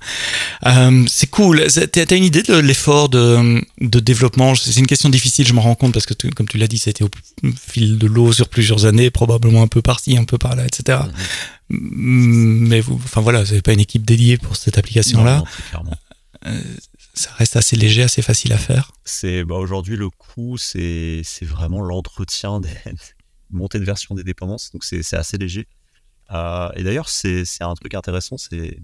Euh, 0.67 1.05
c'est 1.09 1.29
cool. 1.31 1.67
T'as 1.67 2.17
une 2.17 2.23
idée 2.25 2.43
de 2.43 2.55
l'effort 2.57 3.09
de, 3.09 3.61
de 3.81 3.99
développement? 4.01 4.55
C'est 4.55 4.77
une 4.79 4.87
question 4.87 5.09
difficile, 5.09 5.47
je 5.47 5.53
m'en 5.53 5.63
rends 5.63 5.75
compte, 5.75 5.93
parce 5.93 6.07
que 6.07 6.15
tu- 6.15 6.31
comme 6.31 6.47
tu 6.49 6.59
l'as 6.59 6.69
dit, 6.69 6.79
ça 6.79 6.91
a 6.91 6.93
été 6.93 7.03
au 7.03 7.11
fil 7.57 7.99
de 7.99 8.07
l'eau 8.07 8.33
sur 8.33 8.49
plusieurs 8.49 8.85
années, 8.85 9.11
probablement 9.11 9.63
un 9.63 9.69
peu 9.69 9.83
par-ci, 9.83 10.17
un 10.17 10.25
peu 10.25 10.39
par-là, 10.39 10.65
etc. 10.65 10.99
Mais 11.71 12.81
vous, 12.81 12.95
enfin 13.05 13.21
voilà, 13.21 13.41
vous 13.43 13.49
n'avez 13.49 13.63
pas 13.63 13.73
une 13.73 13.81
équipe 13.81 14.07
dédiée 14.07 14.39
pour 14.39 14.57
cette 14.57 14.79
application-là. 14.79 15.43
Ça 17.19 17.33
reste 17.33 17.57
assez 17.57 17.75
léger, 17.75 18.05
assez 18.05 18.23
facile 18.23 18.53
à 18.53 18.59
faire. 18.59 18.93
C'est 19.05 19.43
bah, 19.43 19.57
aujourd'hui 19.57 19.97
le 19.97 20.09
coût, 20.09 20.57
c'est 20.57 21.25
vraiment 21.43 21.81
l'entretien 21.81 22.61
des 22.61 22.71
montée 23.51 23.81
de 23.81 23.85
version 23.85 24.15
des 24.15 24.23
dépendances, 24.23 24.71
donc 24.71 24.85
c'est 24.85 25.15
assez 25.15 25.37
léger. 25.37 25.67
Euh, 26.31 26.71
et 26.77 26.85
d'ailleurs, 26.85 27.09
c'est 27.09 27.45
un 27.61 27.75
truc 27.75 27.95
intéressant, 27.95 28.37
c'est 28.39 28.81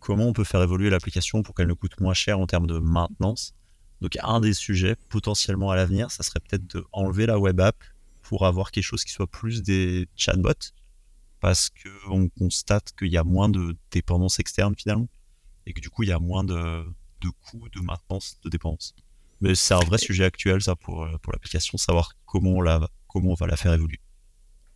comment 0.00 0.28
on 0.28 0.32
peut 0.32 0.44
faire 0.44 0.62
évoluer 0.62 0.88
l'application 0.88 1.42
pour 1.42 1.54
qu'elle 1.54 1.66
ne 1.66 1.74
coûte 1.74 2.00
moins 2.00 2.14
cher 2.14 2.40
en 2.40 2.46
termes 2.46 2.66
de 2.66 2.78
maintenance. 2.78 3.52
Donc 4.00 4.16
un 4.22 4.40
des 4.40 4.54
sujets 4.54 4.96
potentiellement 5.10 5.70
à 5.70 5.76
l'avenir, 5.76 6.10
ça 6.10 6.22
serait 6.22 6.40
peut-être 6.40 6.66
de 6.74 6.86
enlever 6.92 7.26
la 7.26 7.38
web 7.38 7.60
app 7.60 7.76
pour 8.22 8.46
avoir 8.46 8.70
quelque 8.70 8.84
chose 8.84 9.04
qui 9.04 9.12
soit 9.12 9.30
plus 9.30 9.62
des 9.62 10.08
chatbots, 10.16 10.72
parce 11.40 11.68
que 11.68 11.90
on 12.08 12.30
constate 12.30 12.94
qu'il 12.98 13.12
y 13.12 13.18
a 13.18 13.24
moins 13.24 13.50
de 13.50 13.76
dépendance 13.90 14.38
externe 14.38 14.74
finalement, 14.74 15.08
et 15.66 15.72
que 15.72 15.80
du 15.80 15.90
coup 15.90 16.02
il 16.02 16.08
y 16.08 16.12
a 16.12 16.18
moins 16.18 16.44
de 16.44 16.84
de 17.20 17.28
coûts 17.30 17.68
de 17.74 17.80
maintenance 17.80 18.36
de 18.44 18.50
dépenses. 18.50 18.94
Mais 19.40 19.54
c'est 19.54 19.74
un 19.74 19.80
vrai 19.80 19.98
sujet 19.98 20.24
actuel, 20.24 20.60
ça, 20.62 20.76
pour, 20.76 21.04
euh, 21.04 21.16
pour 21.22 21.32
l'application, 21.32 21.76
savoir 21.78 22.12
comment 22.26 22.50
on, 22.52 22.60
la, 22.60 22.88
comment 23.08 23.30
on 23.30 23.34
va 23.34 23.46
la 23.46 23.56
faire 23.56 23.72
évoluer. 23.72 23.98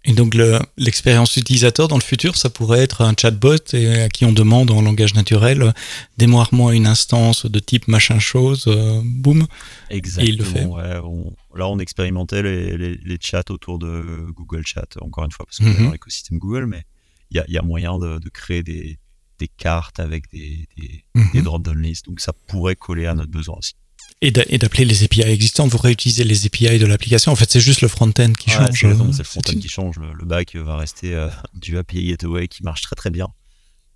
Et 0.05 0.13
donc 0.15 0.35
le- 0.35 0.59
l'expérience 0.79 1.37
utilisateur 1.37 1.89
dans 1.89 1.97
le 1.97 2.03
futur, 2.03 2.37
ça 2.37 2.49
pourrait 2.51 2.81
être 2.81 3.03
un 3.03 3.15
chatbot 3.21 3.57
et 3.75 4.03
à 4.03 4.09
qui 4.09 4.25
on 4.25 4.33
demande 4.33 4.71
en 4.71 4.81
langage 4.81 5.13
naturel, 5.15 5.61
euh, 5.63 5.73
démarre-moi 6.17 6.75
une 6.75 6.87
instance 6.87 7.45
de 7.47 7.59
type 7.59 7.87
machin 7.89 8.19
chose, 8.19 8.65
euh, 8.69 9.01
boum. 9.05 9.47
Exactement. 9.91 10.29
il 10.31 10.39
le 10.39 10.45
fait. 10.45 10.65
ouais, 10.65 10.97
on- 11.05 11.35
là, 11.55 11.69
on 11.69 11.79
expérimentait 11.79 12.43
les, 12.43 12.79
les, 12.79 12.95
les 12.97 13.19
chats 13.21 13.45
autour 13.51 13.79
de 13.79 14.27
Google 14.35 14.65
Chat, 14.67 14.87
encore 15.03 15.25
une 15.25 15.33
fois, 15.33 15.45
parce 15.45 15.59
qu'on 15.59 15.67
est 15.67 15.79
Mhm. 15.79 15.85
dans 15.87 15.93
l'écosystème 15.93 16.39
Google, 16.39 16.67
mais 16.67 16.85
il 17.31 17.37
y 17.37 17.41
a, 17.41 17.45
y 17.49 17.59
a 17.59 17.63
moyen 17.63 17.99
de, 17.99 18.19
de 18.19 18.29
créer 18.31 18.63
des, 18.63 18.99
des 19.39 19.49
cartes 19.49 20.01
avec 20.01 20.31
des, 20.31 20.67
des, 20.77 21.05
des 21.15 21.39
Mhm. 21.39 21.43
drop-down 21.43 21.81
lists, 21.83 22.07
donc 22.07 22.21
ça 22.21 22.33
pourrait 22.33 22.77
coller 22.77 23.07
à 23.07 23.15
notre 23.15 23.31
besoin 23.31 23.57
aussi. 23.57 23.75
Et 24.21 24.31
d'a- 24.33 24.45
et 24.49 24.59
d'appeler 24.59 24.85
les 24.85 25.05
API 25.05 25.23
existantes, 25.23 25.71
vous 25.71 25.79
réutilisez 25.79 26.25
les 26.25 26.45
API 26.47 26.79
de 26.79 26.87
l'application. 26.87 27.31
En 27.31 27.37
fait, 27.37 27.49
c'est 27.51 27.61
juste 27.61 27.83
le 27.83 27.89
front-end 27.89 28.33
qui 28.33 28.51
Ouais, 28.51 28.57
change. 28.57 28.67
c'est 28.81 28.87
exactement, 28.87 29.05
euh, 29.11 29.13
c'est 29.13 29.19
le 29.19 29.25
front-end 29.25 29.59
qui 29.61 29.69
change. 29.69 29.97
Le, 29.99 30.13
le 30.13 30.25
back 30.25 30.57
va 30.57 30.77
rester 30.77 31.15
euh, 31.15 31.29
du 31.55 31.79
API 31.79 32.09
Gateway 32.09 32.49
qui 32.49 32.63
marche 32.65 32.81
très 32.83 32.97
très 32.97 33.11
bien 33.11 33.29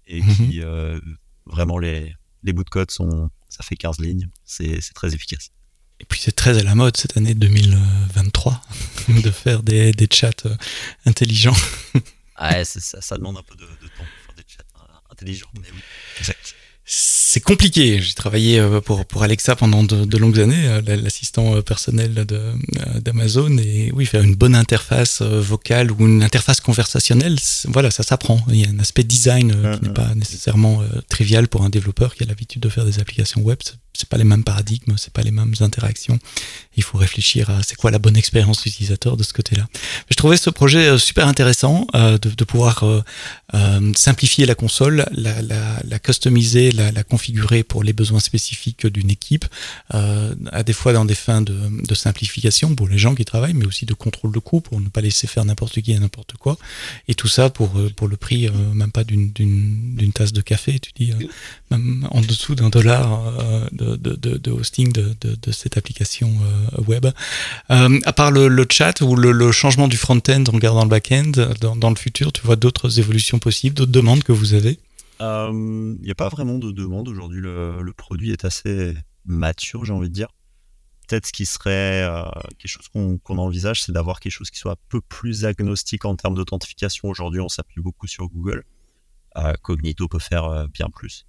et 0.07 0.23
Mhm. 0.23 0.35
qui 0.51 0.63
euh, 0.63 1.01
vraiment 1.47 1.79
les, 1.79 2.15
les 2.45 2.53
bouts 2.53 2.65
de 2.65 2.71
code 2.71 2.91
sont 2.91 3.31
ça 3.49 3.63
fait 3.65 3.77
15 3.77 3.99
lignes, 3.99 4.29
c'est 4.45 4.79
très 4.95 5.13
efficace. 5.15 5.51
Et 6.01 6.05
puis 6.05 6.19
c'est 6.21 6.33
très 6.33 6.59
à 6.59 6.63
la 6.63 6.75
mode 6.75 6.97
cette 6.97 7.17
année 7.17 7.35
2023 7.35 8.61
de 9.09 9.31
faire 9.31 9.63
des, 9.63 9.93
des 9.93 10.09
chats 10.13 10.31
euh, 10.47 10.55
intelligents. 11.05 11.57
Ça, 12.65 13.01
ça 13.01 13.17
demande 13.19 13.37
un 13.37 13.43
peu 13.43 13.55
de, 13.55 13.61
de 13.63 13.67
temps 13.89 13.99
pour 13.99 14.35
faire 14.35 14.35
des 14.35 14.43
chats 15.23 15.51
intelligents, 15.51 15.51
mais 15.55 15.69
oui. 15.73 15.81
Exact. 16.19 16.55
C'est 16.85 17.41
compliqué. 17.41 18.03
J'ai 18.03 18.15
travaillé 18.15 18.59
euh, 18.59 18.81
pour, 18.81 19.07
pour 19.07 19.23
Alexa 19.23 19.55
pendant 19.55 19.85
de, 19.85 20.05
de 20.05 20.19
longues 20.19 20.41
années, 20.41 20.67
euh, 20.67 20.83
l'assistant 20.97 21.55
euh, 21.55 21.63
personnel 21.63 22.27
d'Amazon. 23.01 23.57
Et 23.59 23.91
oui, 23.95 24.05
faire 24.05 24.23
une 24.23 24.35
bonne 24.35 24.57
interface 24.57 25.23
vocale 25.23 25.93
ou 25.93 26.07
une 26.07 26.23
interface 26.23 26.61
conversationnelle, 26.61 27.39
voilà, 27.69 27.91
ça 27.91 28.03
s'apprend. 28.03 28.45
Il 28.49 28.57
y 28.57 28.65
a 28.65 28.69
un 28.69 28.81
aspect 28.81 29.05
design 29.05 29.53
qui 29.53 29.57
Ouais, 29.57 29.79
n'est 29.81 29.95
pas 29.95 30.15
nécessairement 30.17 30.83
trivial 31.09 31.47
pour 31.47 31.63
un 31.63 31.71
développeur 31.71 32.15
qui 32.15 32.25
a 32.25 32.27
l'habitude 32.27 32.61
de 32.61 32.69
faire 32.69 32.85
des 32.85 32.99
applications 32.99 33.41
web. 33.43 33.59
C'est- 33.95 34.09
pas 34.13 34.19
les 34.19 34.25
mêmes 34.25 34.45
paradigmes, 34.45 34.95
c'est 34.99 35.13
pas 35.13 35.23
les 35.23 35.31
mêmes 35.31 35.55
interactions. 35.61 36.19
Il 36.77 36.83
faut 36.83 36.99
réfléchir 36.99 37.49
à 37.51 37.63
c'est 37.63 37.77
quoi 37.77 37.91
la 37.91 37.99
bonne 37.99 38.17
expérience 38.17 38.67
utilisateur 38.67 39.17
de 39.17 39.23
ce 39.23 39.33
côté-là. 39.33 39.67
Je 40.11 40.17
trouvais 40.17 40.37
ce 40.37 40.51
projet 40.51 40.89
euh, 40.89 40.99
super 40.99 41.29
intéressant 41.29 41.87
euh, 41.95 42.19
de, 42.19 42.31
de, 42.31 42.45
pouvoir 42.45 42.85
euh, 42.85 43.93
simplifier 43.97 44.45
la 44.47 44.55
console, 44.55 45.07
la, 45.13 45.41
la, 45.43 45.81
la 45.85 45.99
customiser, 45.99 46.73
la, 46.73 46.91
la, 46.93 47.05
configurer 47.05 47.63
pour 47.63 47.83
les 47.85 47.93
besoins 47.93 48.21
spécifiques 48.21 48.87
d'une 48.87 49.11
équipe, 49.11 49.45
à 49.91 50.63
des 50.63 50.73
fois 50.73 50.93
dans 50.93 51.05
des 51.05 51.15
fins 51.15 51.43
de, 51.43 51.57
de, 51.87 51.95
simplification 51.95 52.75
pour 52.75 52.89
les 52.89 52.99
gens 52.99 53.15
qui 53.15 53.25
travaillent, 53.25 53.55
mais 53.55 53.67
aussi 53.67 53.87
de 53.87 53.95
contrôle 53.95 54.33
de 54.33 54.39
coût 54.39 54.61
pour 54.61 54.81
ne 54.81 54.89
pas 54.89 55.01
laisser 55.01 55.27
faire 55.27 55.45
n'importe 55.45 55.81
qui 55.81 55.95
à 55.95 55.99
n'importe 56.01 56.35
quoi. 56.39 56.57
Et 57.09 57.15
tout 57.15 57.29
ça 57.29 57.51
pour, 57.51 57.71
pour 57.97 58.09
le 58.09 58.17
prix 58.17 58.49
même 58.75 58.93
pas 58.93 59.05
d'une 59.05 59.33
tasse 60.15 60.33
de 60.33 60.41
café, 60.41 60.79
tu 60.79 60.93
dis, 60.99 61.13
même 61.71 62.07
en 62.11 62.21
dessous 62.21 62.55
d'un 62.55 62.71
dollar 62.71 63.69
de, 63.73 63.82
de, 63.83 64.51
hosting 64.51 64.93
de, 64.93 65.53
cette 65.53 65.77
application 65.77 66.33
euh, 66.43 66.83
web. 66.83 67.07
Euh, 67.71 68.01
à 68.05 68.13
part 68.13 68.31
le, 68.31 68.67
chat 68.71 69.01
ou 69.01 69.17
le, 69.17 69.53
changement 69.53 69.89
du 69.89 69.97
front-end 69.97 70.45
en 70.49 70.53
regardant 70.53 70.83
le 70.83 70.89
back-end, 70.89 71.33
dans, 71.61 71.91
le 71.91 71.97
futur, 71.97 72.33
tu 72.33 72.43
vois 72.43 72.57
d'autres 72.57 72.99
évolutions 72.99 73.39
possibles, 73.39 73.75
d'autres 73.75 73.93
demandes 73.93 74.23
que 74.23 74.33
vous 74.33 74.55
avez? 74.55 74.79
Il 75.21 75.27
euh, 75.27 75.53
n'y 75.53 76.11
a 76.11 76.15
pas 76.15 76.29
vraiment 76.29 76.59
de 76.59 76.73
demande 76.73 77.09
aujourd'hui. 77.09 77.41
Le, 77.41 77.93
produit 77.97 78.33
est 78.33 78.45
assez 78.45 78.95
mature, 79.25 79.85
j'ai 79.85 79.93
envie 79.93 80.09
de 80.09 80.15
dire. 80.15 80.29
Peut-être 81.09 81.27
ce 81.27 81.33
qui 81.33 81.47
serait 81.47 82.09
quelque 82.59 82.71
chose 82.71 82.89
qu'on 82.89 83.39
envisage, 83.39 83.83
c'est 83.83 83.93
d'avoir 83.93 84.21
quelque 84.21 84.33
chose 84.33 84.51
qui 84.51 84.59
soit 84.59 84.73
un 84.73 84.77
peu 84.89 85.01
plus 85.01 85.45
agnostique 85.45 86.05
en 86.05 86.17
termes 86.17 86.35
d'authentification. 86.35 87.09
Aujourd'hui, 87.09 87.41
on 87.41 87.49
s'appuie 87.49 87.83
beaucoup 87.83 88.07
sur 88.07 88.29
Google. 88.29 88.65
Cognito 89.63 90.09
peut 90.09 90.19
faire 90.19 90.69
bien 90.69 90.89
plus 90.89 91.27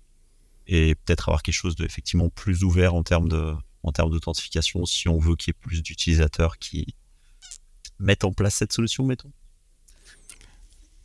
et 0.67 0.95
peut-être 0.95 1.29
avoir 1.29 1.43
quelque 1.43 1.55
chose 1.55 1.75
de 1.75 1.85
effectivement 1.85 2.29
plus 2.29 2.63
ouvert 2.63 2.93
en 2.93 3.03
termes 3.03 3.29
de 3.29 3.53
en 3.83 3.91
termes 3.91 4.11
d'authentification 4.11 4.85
si 4.85 5.09
on 5.09 5.19
veut 5.19 5.35
qu'il 5.35 5.51
y 5.51 5.55
ait 5.55 5.59
plus 5.59 5.81
d'utilisateurs 5.81 6.57
qui 6.57 6.95
mettent 7.99 8.23
en 8.23 8.31
place 8.31 8.55
cette 8.55 8.73
solution, 8.73 9.05
mettons. 9.05 9.31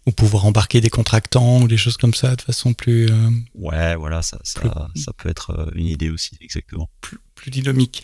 Ou 0.07 0.13
pouvoir 0.13 0.47
embarquer 0.47 0.81
des 0.81 0.89
contractants 0.89 1.61
ou 1.63 1.69
des 1.69 1.77
choses 1.77 1.97
comme 1.97 2.15
ça 2.15 2.35
de 2.35 2.41
façon 2.41 2.73
plus. 2.73 3.11
Euh, 3.11 3.31
ouais, 3.55 3.95
voilà, 3.97 4.23
ça, 4.23 4.39
ça, 4.43 4.89
ça, 4.95 5.13
peut 5.13 5.29
être 5.29 5.51
euh, 5.51 5.71
une 5.75 5.87
idée 5.87 6.09
aussi, 6.09 6.37
exactement. 6.41 6.89
Plus, 7.01 7.19
plus 7.39 7.51
dynamique. 7.53 8.03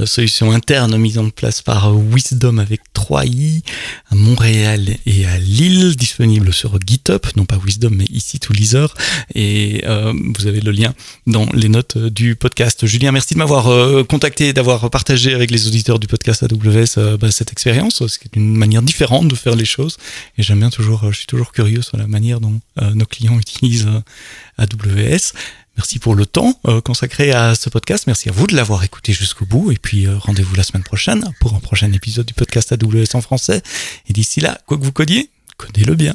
euh, 0.00 0.06
solution 0.06 0.50
interne 0.50 0.96
mise 0.96 1.18
en 1.18 1.30
place 1.30 1.62
par 1.62 1.94
Wisdom 1.96 2.58
avec 2.58 2.80
3 2.92 3.26
i 3.26 3.62
à 4.10 4.16
Montréal 4.16 4.96
et 5.06 5.24
à 5.26 5.38
Lille, 5.38 5.94
disponible 5.94 6.52
sur 6.52 6.76
GitHub, 6.84 7.20
non 7.36 7.44
pas 7.44 7.56
Wisdom 7.64 7.90
mais 7.94 8.06
ici 8.10 8.40
tout 8.40 8.52
Leaser, 8.52 8.88
et 9.34 9.84
euh, 9.86 10.12
vous 10.36 10.48
avez 10.48 10.60
le 10.60 10.72
lien 10.72 10.92
dans 11.28 11.46
les 11.54 11.68
notes 11.68 11.96
du 11.96 12.34
podcast. 12.34 12.84
Julien, 12.86 13.12
merci 13.12 13.34
de 13.34 13.38
m'avoir 13.38 14.06
contacté, 14.06 14.52
d'avoir 14.52 14.90
partagé 14.90 15.32
avec 15.34 15.52
les 15.52 15.68
auditeurs 15.68 16.00
du 16.00 16.08
podcast 16.08 16.42
AWS 16.42 17.16
bah, 17.20 17.30
cette 17.30 17.52
expérience, 17.52 18.02
c'est 18.08 18.34
une 18.34 18.56
manière 18.56 18.82
différente 18.82 19.28
de 19.28 19.36
faire 19.36 19.54
les 19.54 19.64
choses, 19.64 19.98
et 20.36 20.42
j'aime 20.42 20.58
bien 20.58 20.70
toujours, 20.70 21.12
je 21.12 21.18
suis 21.18 21.26
toujours 21.26 21.52
curieux 21.52 21.82
sur 21.82 21.96
la 21.96 22.08
manière 22.08 22.40
dont 22.40 22.58
nos 22.94 23.06
clients 23.06 23.35
utilise 23.38 23.86
euh, 23.86 24.00
AWS. 24.58 25.32
Merci 25.76 25.98
pour 25.98 26.14
le 26.14 26.24
temps 26.24 26.58
euh, 26.66 26.80
consacré 26.80 27.32
à 27.32 27.54
ce 27.54 27.68
podcast. 27.68 28.06
Merci 28.06 28.30
à 28.30 28.32
vous 28.32 28.46
de 28.46 28.56
l'avoir 28.56 28.82
écouté 28.82 29.12
jusqu'au 29.12 29.44
bout. 29.44 29.72
Et 29.72 29.76
puis 29.76 30.06
euh, 30.06 30.16
rendez-vous 30.16 30.54
la 30.56 30.62
semaine 30.62 30.82
prochaine 30.82 31.30
pour 31.40 31.54
un 31.54 31.60
prochain 31.60 31.92
épisode 31.92 32.26
du 32.26 32.34
podcast 32.34 32.72
AWS 32.72 33.14
en 33.14 33.20
français. 33.20 33.62
Et 34.08 34.12
d'ici 34.12 34.40
là, 34.40 34.58
quoi 34.66 34.78
que 34.78 34.84
vous 34.84 34.92
codiez, 34.92 35.30
codez-le 35.58 35.94
bien. 35.94 36.14